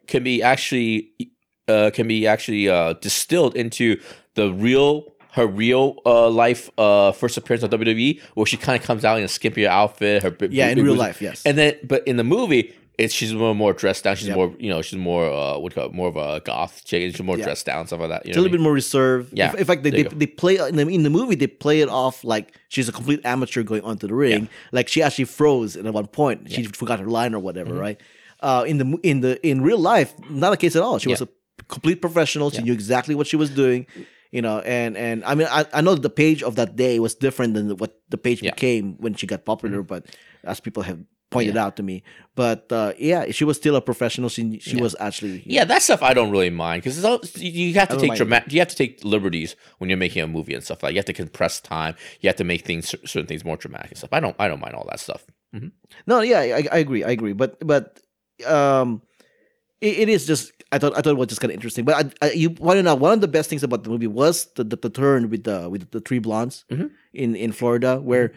[0.07, 1.11] can be actually
[1.69, 3.99] uh can be actually uh distilled into
[4.35, 8.85] the real her real uh life uh first appearance on WWE where she kind of
[8.85, 11.43] comes out in a skimpier outfit her Yeah, in real life, yes.
[11.45, 14.35] and then but in the movie it's she's more more dressed down she's Yep.
[14.37, 17.21] more you know she's more uh what call it, more of a goth chick she's
[17.23, 17.45] more Yeah.
[17.45, 19.33] dressed down stuff like that you It's a little bit more reserved.
[19.37, 21.35] Yeah, In, in fact, they, they, they play in the, in the movie.
[21.35, 24.49] They play it off like she's a complete amateur going onto the ring.
[24.71, 26.51] Like she actually froze at one point.
[26.51, 27.71] She forgot her line or whatever.
[27.71, 27.79] Mm-hmm.
[27.87, 28.01] Right.
[28.41, 30.97] Uh, in the in the in real life, not a case at all.
[30.99, 31.29] She was a
[31.67, 32.49] complete professional.
[32.49, 32.63] She Yeah.
[32.65, 33.85] knew exactly what she was doing.
[34.31, 37.15] You know, and and I mean, I, I know the Paige of that day was
[37.15, 38.51] different than what the Paige Yeah.
[38.51, 38.55] Mm-hmm.
[38.55, 39.81] became when she got popular.
[39.83, 40.05] But
[40.43, 41.65] as people have pointed Yeah.
[41.65, 42.03] out to me,
[42.35, 44.29] but uh, yeah, she was still a professional.
[44.29, 44.81] She she Yeah.
[44.81, 46.97] was actually Yeah, that stuff I don't really mind because
[47.35, 48.53] you have to take dramatic.
[48.53, 50.93] You have to take liberties when you're making a movie and stuff like.
[50.93, 51.95] You have to compress time.
[52.21, 54.13] You have to make things certain things more dramatic and stuff.
[54.13, 55.25] I don't I don't mind all that stuff.
[56.05, 57.99] No, yeah, I, I agree, I agree, but but
[58.45, 59.01] um,
[59.81, 61.83] it, it is just I thought I thought it was just kind of interesting.
[61.85, 64.45] But I, I, you pointed out one of the best things about the movie was
[64.55, 66.91] the, the, the turn with the with the three blondes Mhm.
[67.13, 68.33] in in Florida, where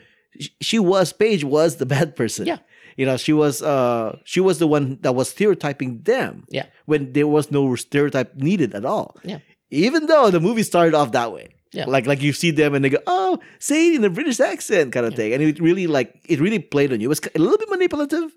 [0.61, 2.47] she was Paige was the bad person.
[2.47, 2.59] Yeah.
[2.97, 6.45] You know she was uh she was the one that was stereotyping them.
[6.49, 6.67] Yeah.
[6.87, 9.17] when there was no stereotype needed at all.
[9.25, 9.39] Yeah.
[9.71, 11.49] even though the movie started off that way.
[11.73, 11.85] Yeah.
[11.87, 14.93] Like like you see them and they go, oh, say it in a British accent
[14.93, 15.33] kind of thing.
[15.33, 17.07] And it really like it really played on you.
[17.07, 18.31] It was a little bit manipulative.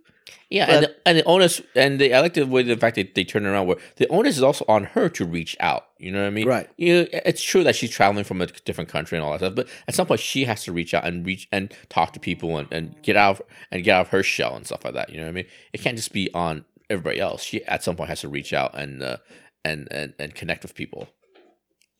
[0.50, 2.96] Yeah, But- and the, and the onus and the, I like the way the fact
[2.98, 5.88] that they turn around where the onus is also on her to reach out.
[5.98, 6.48] You know what I mean?
[6.48, 6.70] Right.
[6.78, 9.56] You know, it's true that she's traveling from a different country and all that stuff,
[9.56, 12.58] but at some point she has to reach out and reach and talk to people
[12.58, 15.10] and, and get out of, and get out of her shell and stuff like that.
[15.10, 15.46] You know what I mean?
[15.72, 17.42] It can't just be on everybody else.
[17.44, 19.18] She at some point has to reach out and uh,
[19.66, 21.10] and and and connect with people.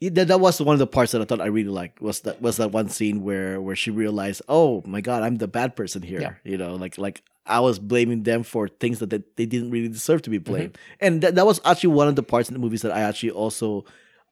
[0.02, 2.42] That, that was one of the parts that I thought I really liked was that
[2.42, 6.02] was that one scene where where she realized, oh my god, I'm the bad person
[6.02, 6.20] here.
[6.20, 6.34] Yeah.
[6.44, 9.90] You know, like like I was blaming them for things that they, they didn't really
[9.90, 10.52] deserve to be mm-hmm.
[10.52, 13.02] blamed, and that, that was actually one of the parts in the movies that I
[13.02, 13.86] actually also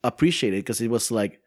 [0.03, 1.41] appreciated because it was like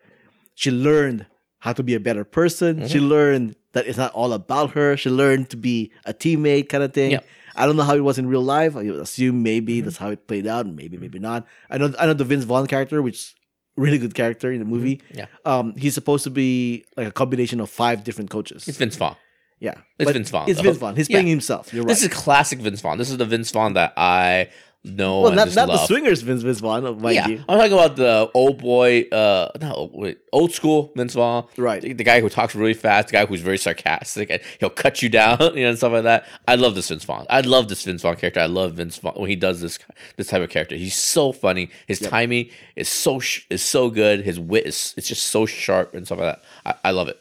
[0.54, 1.26] she learned
[1.58, 2.86] how to be a better person.
[2.88, 3.06] She mm-hmm.
[3.06, 4.96] learned that it's not all about her.
[4.96, 7.12] She learned to be a teammate kind of thing.
[7.12, 7.20] Yeah.
[7.56, 8.76] I don't know how it was in real life.
[8.76, 9.84] I assume maybe mm-hmm.
[9.84, 11.46] that's how it played out, maybe maybe not.
[11.70, 13.34] I know I know the Vince Vaughn character, which
[13.76, 15.00] really good character in the movie.
[15.12, 15.26] Yeah.
[15.44, 18.68] Um, he's supposed to be like a combination of five different coaches.
[18.68, 19.16] It's Vince Vaughn.
[19.60, 20.64] Yeah, it's Vince Vaughn, It's though.
[20.64, 20.96] Vince Vaughn.
[20.96, 21.14] He's Yeah.
[21.16, 21.72] playing himself.
[21.72, 21.88] You're right.
[21.88, 22.98] This is classic Vince Vaughn.
[22.98, 24.48] This is the Vince Vaughn that I
[24.86, 27.42] know well, not not the swingers Vince Vince Vaughn, mind yeah, you.
[27.48, 31.80] I'm talking about the old boy, uh, not old, wait, old school Vince Vaughn, Right.
[31.80, 35.00] The, the guy who talks really fast, the guy who's very sarcastic, and he'll cut
[35.00, 36.26] you down, you know, and stuff like that.
[36.46, 37.24] I love this Vince Vaughn.
[37.30, 38.40] I love this Vince Vaughn character.
[38.40, 39.78] I love Vince Vaughn when he does this
[40.18, 40.76] this type of character.
[40.76, 41.70] He's so funny.
[41.86, 44.20] His timing is so sh- is so good.
[44.20, 46.76] His wit is it's just so sharp and stuff like that.
[46.84, 47.18] I, I love it.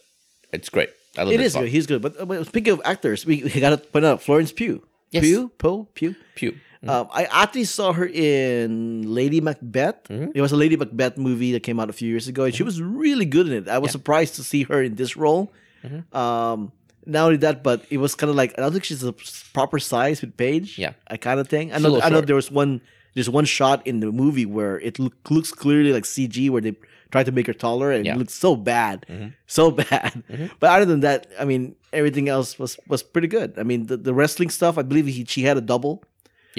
[0.52, 0.90] It's great.
[1.18, 1.70] I love It Vince good.
[1.70, 2.02] He's good.
[2.02, 4.86] But, but speaking of actors, we, we got to point out Florence Pugh.
[5.12, 5.24] Yes.
[5.24, 6.16] Pugh, Poe, Pugh.
[6.36, 6.58] Pew.
[6.86, 10.04] Um, I actually saw her in Lady Macbeth.
[10.10, 10.32] Mm-hmm.
[10.36, 12.64] It was a Lady Macbeth movie that came out a few years ago, and she
[12.64, 13.70] was really good in it.
[13.70, 15.54] I was surprised to see her in this role.
[15.84, 16.16] Mm-hmm.
[16.16, 16.74] Um,
[17.06, 19.14] not only that, but it was kind of like I don't think she's a
[19.54, 20.78] proper size with Paige.
[20.78, 20.94] Yeah.
[21.08, 21.74] I kind of thing.
[21.74, 22.02] I know.
[22.02, 22.28] I know short.
[22.28, 22.82] there was one.
[23.14, 26.76] There's one shot in the movie where it look, looks clearly like CG, where they
[27.14, 28.12] tried to make her taller, and Yeah.
[28.14, 28.18] Mm-hmm.
[28.18, 28.98] it looked so bad,
[29.60, 30.12] so bad.
[30.60, 31.64] But other than that, I mean,
[32.00, 33.50] everything else was was pretty good.
[33.62, 34.74] I mean, the, the wrestling stuff.
[34.82, 35.96] I believe he, she had a double.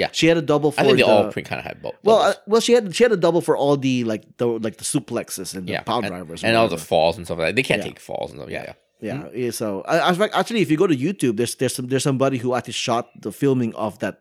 [0.02, 0.11] Yeah.
[0.18, 1.94] She had a double for I think they the, all kind of had both.
[2.09, 4.76] well, uh, well, she had she had a double for all the like the like
[4.82, 7.57] the suplexes and the yeah, power drivers and all the falls and stuff like that.
[7.59, 7.88] They can't Yeah.
[7.90, 8.50] take falls and stuff.
[8.57, 8.74] Yeah, yeah.
[9.09, 9.28] yeah.
[9.44, 12.38] yeah, So, I, I, actually, if you go to YouTube, there's there's some there's somebody
[12.42, 14.16] who actually shot the filming of that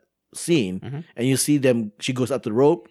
[0.46, 1.02] scene, Mhm.
[1.18, 1.92] and you see them.
[2.06, 2.82] She goes up the rope,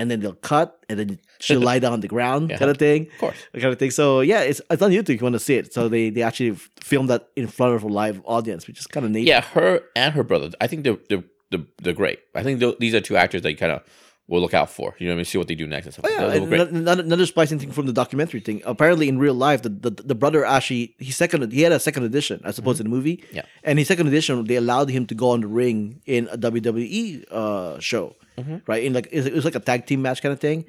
[0.00, 2.58] and then they'll cut, and then she'll lie down on the ground, Yeah.
[2.60, 3.36] kind of thing, Of course.
[3.52, 3.90] kind of thing.
[4.00, 5.72] So yeah, it's it's on YouTube if you want to see it.
[5.76, 6.52] So they they actually
[6.90, 9.26] filmed that in front of a live audience, which is kind of neat.
[9.26, 10.48] Yeah, her and her brother.
[10.60, 12.18] I think they're they're they're, they're great.
[12.34, 13.82] I think these are two actors that you kind of
[14.30, 14.94] will look out for.
[14.98, 15.24] You know what I mean?
[15.26, 16.06] See what they do next and stuff.
[16.06, 18.62] Oh yeah, They're- they're and another, another thing from the documentary thing.
[18.64, 22.04] Apparently, in real life, the, the, the brother actually he second he had a second
[22.04, 23.18] edition, I suppose, in the movie.
[23.18, 23.36] Mm-hmm.
[23.36, 23.42] Yeah.
[23.64, 27.24] and his second edition, they allowed him to go on the ring in a WWE
[27.30, 28.56] uh, show, Mm-hmm.
[28.66, 28.82] right?
[28.84, 30.64] In like it was like a tag team match kind of thing,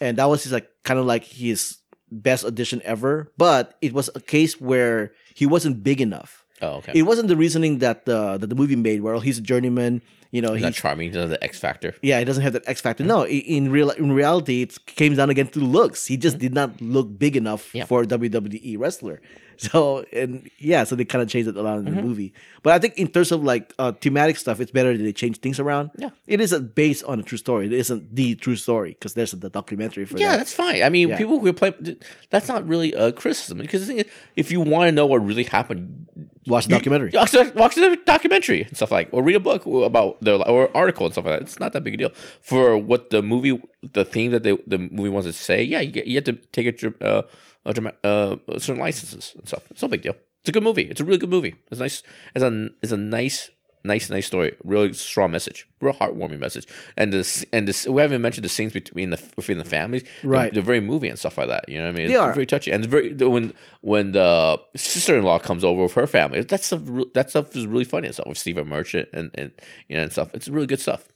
[0.00, 1.78] and that was his like kind of like his
[2.10, 3.30] best edition ever.
[3.36, 6.41] But it was a case where he wasn't big enough.
[6.62, 6.92] Oh, okay.
[6.94, 10.02] It wasn't the reasoning that the that the movie made, where he's a journeyman.
[10.34, 11.08] You know, He's not charming.
[11.08, 11.94] He doesn't have the X factor.
[12.00, 13.04] yeah, he doesn't have that X factor.
[13.04, 16.06] No, in real in reality, it came down again to looks.
[16.06, 17.76] He just did not look big enough Mm-hmm.
[17.78, 17.84] Yeah.
[17.84, 19.20] for a WWE wrestler.
[19.72, 21.88] So and yeah, so they kind of changed it around Mm-hmm.
[21.88, 22.32] in the movie.
[22.62, 25.38] But I think in terms of like uh, thematic stuff, it's better that they change
[25.38, 25.90] things around.
[25.96, 26.10] Yeah.
[26.26, 27.66] it isn't based on a true story.
[27.66, 30.36] It isn't the true story because there's the documentary for Yeah, that.
[30.38, 30.82] that's fine.
[30.82, 31.16] I mean, Yeah.
[31.18, 31.72] people who play
[32.30, 34.06] that's not really a criticism because the thing is,
[34.36, 36.06] if you want to know what really happened,
[36.48, 37.10] Watch the documentary.
[37.14, 40.76] watch the, watch the documentary and stuff like, or read a book about their or
[40.76, 41.42] article and stuff like that.
[41.42, 42.10] It's not that big a deal
[42.40, 45.62] for what the movie, the theme that they, the movie wants to say.
[45.62, 47.00] Yeah, you get you have to take a, dr-
[47.64, 47.70] uh,
[48.04, 49.62] uh, certain licenses and stuff.
[49.70, 50.14] It's no big deal.
[50.40, 50.82] It's a good movie.
[50.82, 51.54] It's a really good movie.
[51.70, 52.02] It's nice.
[52.34, 53.50] It's a it's a nice.
[53.84, 54.54] Nice, nice story.
[54.62, 55.66] Really strong message.
[55.80, 56.68] Real heartwarming message.
[56.96, 60.04] And this, and this, we haven't mentioned the scenes between the between the families.
[60.22, 60.54] They're- Right.
[60.54, 61.68] They're, very moving and stuff like that.
[61.68, 62.06] You know what I mean?
[62.06, 62.32] They It's are.
[62.32, 62.70] very touchy.
[62.70, 66.82] And very when when the sister in law comes over with her family, that stuff
[67.14, 69.50] that stuff is really funny and stuff with Stephen Merchant and and
[69.88, 70.32] you know and stuff.
[70.32, 71.08] It's really good stuff.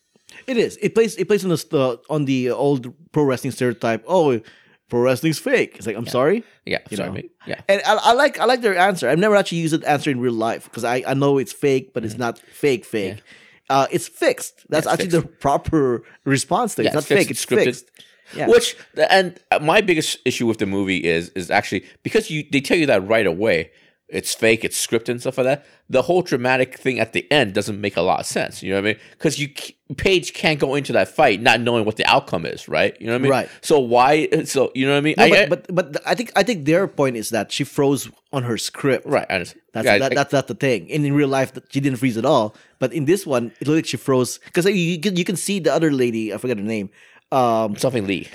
[0.49, 0.77] It is.
[0.83, 1.15] It plays.
[1.19, 4.03] It plays on the on the old pro wrestling stereotype.
[4.09, 4.41] Oh,
[4.89, 5.75] pro wrestling's fake.
[5.77, 6.45] It's like I'm sorry.
[6.65, 7.15] Yeah, You sorry, know.
[7.15, 7.31] mate.
[7.47, 9.09] Yeah, And I, I like I like their answer.
[9.09, 11.93] I've never actually used that answer in real life because I, I know it's fake,
[11.95, 13.23] but it's not fake fake.
[13.69, 14.65] Uh, it's fixed.
[14.69, 15.01] That's Mm-hmm.
[15.01, 16.85] Yeah, it's actually the proper response thing.
[16.85, 17.31] Yeah, it's not it's fixed, fake.
[17.31, 17.65] It's it's scripted.
[17.65, 17.91] fixed.
[18.37, 18.49] Yeah.
[18.49, 18.77] Which
[19.11, 22.87] and my biggest issue with the movie is is actually because you they tell you
[22.87, 23.71] that right away.
[24.09, 24.65] It's fake.
[24.65, 25.67] It's scripted and stuff like that.
[25.91, 28.63] The whole dramatic thing at the end doesn't make a lot of sense.
[28.63, 29.01] You know what I mean?
[29.11, 29.49] Because you
[29.97, 32.97] Paige can't go into that fight not knowing what the outcome is, right?
[33.01, 33.31] You know what I mean?
[33.33, 33.49] Right.
[33.63, 34.29] So why?
[34.45, 35.15] So you know what I mean?
[35.19, 37.65] No, I- but, I- but but I think I think their point is that she
[37.65, 39.07] froze on her script.
[39.07, 39.27] right.
[39.29, 39.63] I understand.
[39.73, 40.91] That's Yeah, that, I- that's not the thing.
[40.93, 42.55] And in real life, she didn't freeze at all.
[42.79, 45.35] But in this one, it looked like she froze because you, you can you can
[45.37, 46.33] see the other lady.
[46.33, 46.91] I forget her name.
[47.33, 48.29] Um, something Lee.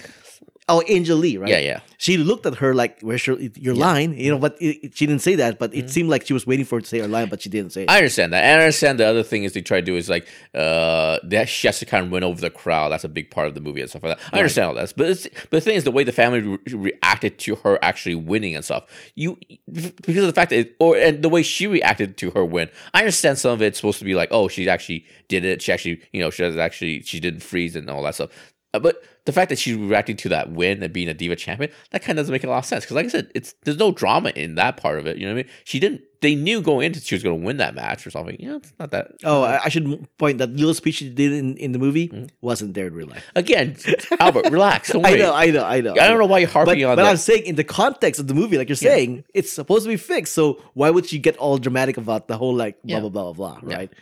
[0.71, 1.49] Oh, AJ Lee, right?
[1.49, 1.79] Yeah, yeah.
[1.97, 5.05] She looked at her like, "Where's your your line?" You know, but it, it- she
[5.05, 5.59] didn't say that.
[5.59, 7.49] But it seemed like she was waiting for her to say her line, but she
[7.49, 7.87] didn't say it.
[7.87, 7.95] Mm-hmm.
[7.95, 8.43] I understand that.
[8.43, 11.47] And I understand the other thing is they try to do is like uh that
[11.49, 12.89] she has to kind of win over the crowd.
[12.91, 14.33] That's a big part of the movie and stuff like that.
[14.33, 14.93] I understand all that.
[14.97, 18.15] But it's, but the thing is the way the family re- reacted to her actually
[18.15, 18.83] winning and stuff.
[19.15, 19.37] You
[19.71, 22.69] because of the fact that it, or and the way she reacted to her win.
[22.93, 25.61] I understand some of it's supposed to be like, oh, she actually did it.
[25.61, 28.31] She actually, you know, she actually she didn't freeze and all that stuff.
[28.73, 31.71] Uh, But the fact that she's reacting to that win and being a diva champion,
[31.91, 32.83] that kind of doesn't make a lot of sense.
[32.83, 35.17] Because, like I said, it's there's no drama in that part of it.
[35.17, 35.51] You know what I mean?
[35.63, 36.01] She didn't.
[36.21, 38.35] They knew going into she was going to win that match or something.
[38.39, 39.11] You know, it's not that.
[39.23, 42.25] Oh, I, I should point that little speech she did in, in the movie Mm-hmm.
[42.41, 43.25] wasn't there in real life.
[43.35, 43.75] Again,
[44.19, 44.93] Albert, relax.
[44.95, 45.91] I know, I know, I know.
[45.93, 47.09] I don't know why you're harping But, on but that.
[47.09, 49.97] I'm saying in the context of the movie, like you're saying, it's supposed to be
[49.97, 50.33] fixed.
[50.35, 52.99] So why would she get all dramatic about the whole like blah Yeah.
[53.01, 53.89] blah blah blah blah, right?
[53.91, 53.97] Yeah,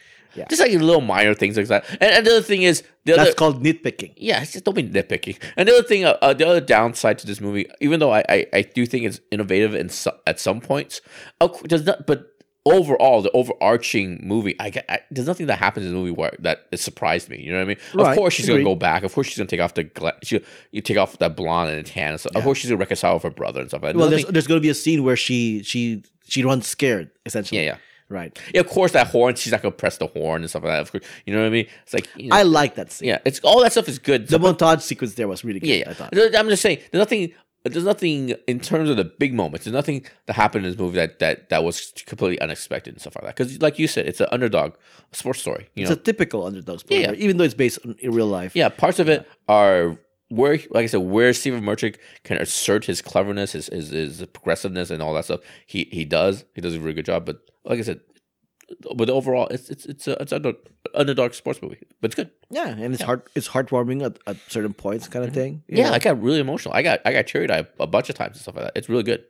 [0.49, 1.85] Just like little minor things like that.
[2.01, 3.33] And, and the other thing is the that's other.
[3.33, 4.13] called nitpicking.
[4.17, 5.37] yeah, it's just don't be nitpicking.
[5.57, 8.23] And the other thing, uh, uh, the other downside to this movie, even though I,
[8.29, 11.01] I, I do think it's innovative in so, at some points,
[11.41, 12.05] cou- does not.
[12.07, 12.27] But
[12.65, 16.67] overall, the overarching movie, I, I there's nothing that happens in the movie where that
[16.71, 17.41] it surprised me.
[17.41, 17.77] You know what I mean?
[17.93, 18.63] Right, Of course, she's agreed.
[18.63, 19.03] gonna go back.
[19.03, 21.85] Of course, she's gonna take off the gla- she, you take off that blonde and
[21.85, 22.11] tan.
[22.11, 22.35] And stuff.
[22.35, 23.81] Of course, she's gonna reconcile with her brother and stuff.
[23.81, 23.95] that.
[23.95, 27.09] Well, there's Nothing- there's going to be a scene where she she she runs scared
[27.25, 27.61] essentially.
[27.61, 27.77] yeah, yeah.
[28.09, 28.37] Right.
[28.53, 29.35] Yeah, of course, that horn.
[29.35, 30.81] She's not gonna press the horn and stuff like that.
[30.81, 31.67] Of course, you know what I mean.
[31.83, 33.09] It's like you know, I like that scene.
[33.09, 34.27] yeah, it's all that stuff is good.
[34.27, 35.67] The montage sequence there was really good.
[35.69, 35.93] yeah, I yeah.
[35.93, 36.35] thought.
[36.35, 37.31] I'm just saying, there's nothing.
[37.65, 39.65] There's nothing in terms of the big moments.
[39.65, 43.15] There's nothing that happened in this movie that that that was completely unexpected and stuff
[43.15, 43.35] like that.
[43.35, 44.73] Because, like you said, it's an underdog
[45.11, 45.67] sports story.
[45.75, 47.17] You It's know, a typical underdog story, Yeah, yeah.
[47.19, 48.55] even though it's based on, in real life.
[48.55, 49.97] yeah, parts of it are
[50.29, 54.89] where, like I said, where Stephen Merchant can assert his cleverness, his, his his progressiveness,
[54.89, 55.41] and all that stuff.
[55.65, 56.45] He he does.
[56.53, 57.25] He does a really good job.
[57.25, 58.01] But like I said,
[58.95, 60.57] but overall, it's it's it's a it's an under,
[60.93, 61.79] underdog sports movie.
[62.01, 62.31] But it's good.
[62.49, 65.63] Yeah, and it's heart it's heartwarming at, at certain points, kind of thing.
[65.67, 65.77] Mm-hmm.
[65.77, 65.95] Yeah, know?
[65.95, 66.73] I got really emotional.
[66.73, 68.73] I got I got teary eyed a bunch of times and stuff like that.
[68.77, 69.23] It's really good.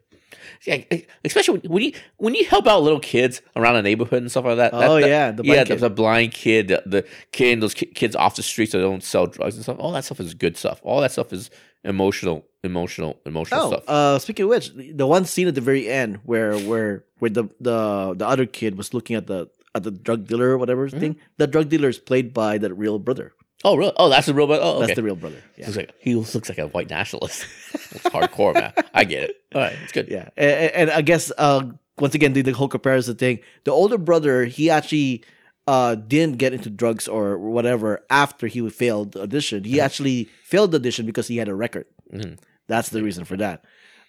[0.65, 0.83] Yeah,
[1.25, 4.57] especially when, you when you help out little kids around the neighborhood and stuff like
[4.57, 4.71] that.
[4.71, 5.79] that- Oh, that- yeah, the blind yeah, kid.
[5.79, 9.25] the, the blind kid, the, the kid, those kids off the streets that don't sell
[9.27, 9.77] drugs and stuff.
[9.79, 10.79] All that stuff is good stuff.
[10.83, 11.49] All that stuff is
[11.83, 13.83] emotional, emotional, emotional Oh, stuff.
[13.87, 17.45] uh, speaking of which, the one scene at the very end where where where the
[17.61, 20.99] the the other kid was looking at the at the drug dealer or whatever Mm-hmm.
[20.99, 23.33] thing, the drug dealer is played by the real brother.
[23.63, 23.93] Oh, really?
[23.97, 24.47] Oh, that's the real.
[24.47, 24.63] Brother.
[24.63, 24.85] Oh, okay.
[24.87, 25.41] That's the real brother.
[25.57, 25.65] Yeah.
[25.67, 27.45] Looks like, he looks like a white nationalist.
[27.73, 28.73] it's hardcore, man.
[28.93, 29.35] I get it.
[29.55, 30.07] All right, it's good.
[30.09, 31.63] Yeah, and, and I guess uh,
[31.97, 33.39] once again, the, the whole comparison thing.
[33.65, 35.23] The older brother, he actually
[35.67, 39.63] uh, didn't get into drugs or whatever after he failed the audition.
[39.63, 41.85] He actually failed the audition because he had a record.
[42.13, 42.37] Mhm.
[42.67, 43.63] That's the reason for that.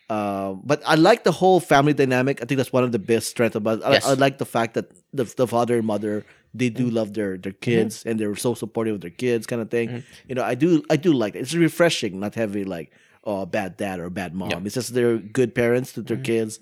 [0.09, 2.42] Uh, but I like the whole family dynamic.
[2.42, 3.84] I think that's one of the best strengths about.
[3.84, 4.07] I, Yes.
[4.07, 6.24] I like the fact that the, the father and mother
[6.55, 8.09] they do love their their kids Mm-hmm.
[8.09, 10.03] and they're so supportive of their kids, kind of thing.
[10.28, 11.40] You know, I do I do like it.
[11.40, 12.90] It's refreshing not having like
[13.24, 14.51] oh, a bad dad or a bad mom.
[14.51, 14.66] Mm-hmm.
[14.66, 16.59] It's just they're good parents to their kids.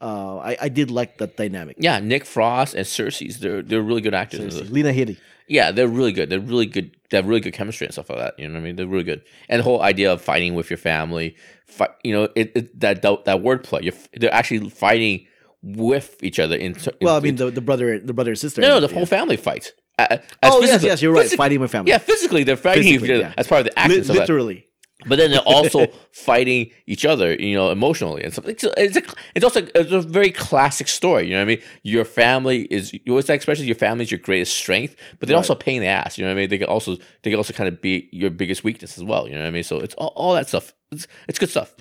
[0.00, 1.76] Uh, I, I did like that dynamic.
[1.78, 4.70] Yeah, Nick Frost and Cersei's they're they're really good actors.
[4.70, 5.18] Lena Headey.
[5.48, 6.30] Yeah, they're really good.
[6.30, 6.96] They're really good.
[7.10, 8.38] They have really good chemistry and stuff like that.
[8.38, 8.76] You know what I mean?
[8.76, 9.22] They're really good.
[9.48, 11.36] And the whole idea of fighting with your family,
[11.66, 13.82] fight, you know, it, it that that, that wordplay.
[13.82, 15.26] You're, they're actually fighting
[15.62, 16.56] with each other.
[16.56, 18.60] In, in Well, I mean the, the brother the brother and sister.
[18.60, 18.94] no, no, the yeah.
[18.94, 19.72] whole family fights.
[19.98, 21.22] As Oh yes, physically- yes, you're right.
[21.22, 21.90] physic- Fighting with family.
[21.90, 23.34] Yeah, physically they're fighting Physically, each other yeah.
[23.36, 23.90] as part of the action.
[23.90, 24.32] Li- and stuff like that.
[24.32, 24.66] literally.
[25.06, 28.46] but then they're also fighting each other, you know, emotionally and stuff.
[28.48, 29.02] It's, it's, a,
[29.34, 31.24] it's also it's a very classic story.
[31.26, 31.62] You know what I mean?
[31.82, 33.66] Your family is always that expression.
[33.66, 35.40] Your family is your greatest strength, but they're Right.
[35.40, 36.16] also a pain in the ass.
[36.18, 36.50] You know what I mean?
[36.50, 39.26] They can also they can also kind of be your biggest weakness as well.
[39.28, 39.64] You know what I mean?
[39.64, 40.72] So it's all, all that stuff.
[40.90, 41.74] It's it's good stuff.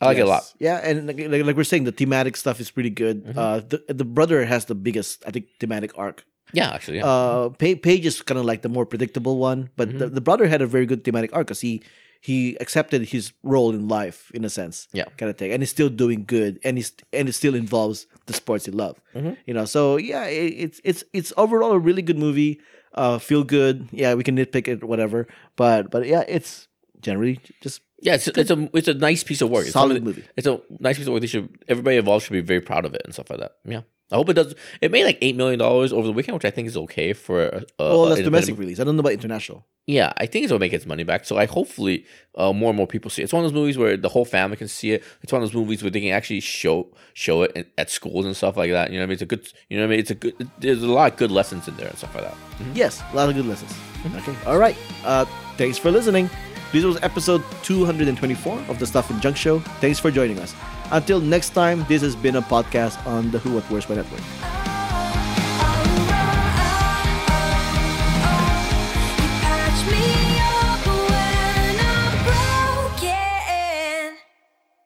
[0.00, 0.42] I like it a lot.
[0.58, 3.24] Yeah, and like, like, like we're saying, the thematic stuff is pretty good.
[3.24, 3.38] Mm-hmm.
[3.38, 6.24] Uh, the the brother has the biggest, I think, thematic arc.
[6.52, 7.06] Yeah, actually, yeah.
[7.06, 9.98] Uh, Pa- Paige is kind of like the more predictable one, but Mm-hmm.
[9.98, 11.82] the, the brother had a very good thematic arc because he
[12.20, 14.88] he accepted his role in life in a sense.
[14.92, 15.04] Yeah.
[15.18, 18.32] kind of thing, and he's still doing good, and he's and it still involves the
[18.32, 18.96] sports he love.
[19.14, 19.36] Mhm.
[19.46, 22.60] You know, so yeah, it, it's it's it's overall a really good movie.
[22.94, 23.88] Uh, feel good.
[23.90, 25.26] Yeah, we can nitpick it, whatever,
[25.56, 26.68] but but yeah, it's
[27.00, 29.64] generally just yeah, it's, it's a it's a nice piece of work.
[29.64, 30.24] It's Solid something- movie.
[30.36, 31.22] It's a nice piece of work.
[31.22, 33.52] They should everybody involved should be very proud of it and stuff like that.
[33.64, 33.80] Yeah,
[34.12, 34.54] I hope it does.
[34.80, 37.42] It made like eight million dollars over the weekend, which I think is okay for.
[37.46, 38.78] A, well, that's domestic release.
[38.78, 39.66] I don't know about international.
[39.86, 41.26] Yeah, I think it'll make its money back.
[41.26, 43.24] So I hopefully uh, more and more people see it.
[43.24, 45.04] It's one of those movies where the whole family can see it.
[45.22, 48.24] It's one of those movies where they can actually show show it in, at schools
[48.26, 48.90] and stuff like that.
[48.90, 49.12] You know what I mean?
[49.14, 49.48] It's a good.
[49.68, 50.00] You know what I mean?
[50.00, 50.50] It's a good.
[50.58, 52.36] There's a lot of good lessons in there and stuff like that.
[52.74, 53.72] Yes, a lot of good lessons.
[54.16, 54.34] Okay.
[54.46, 54.76] All right.
[55.04, 55.24] Uh,
[55.56, 56.28] thanks for listening.
[56.74, 59.60] This was episode 224 of the Stuff and Junk Show.
[59.80, 60.56] Thanks for joining us.
[60.90, 64.63] Until next time, this has been a podcast on the Who What Where's Why Network.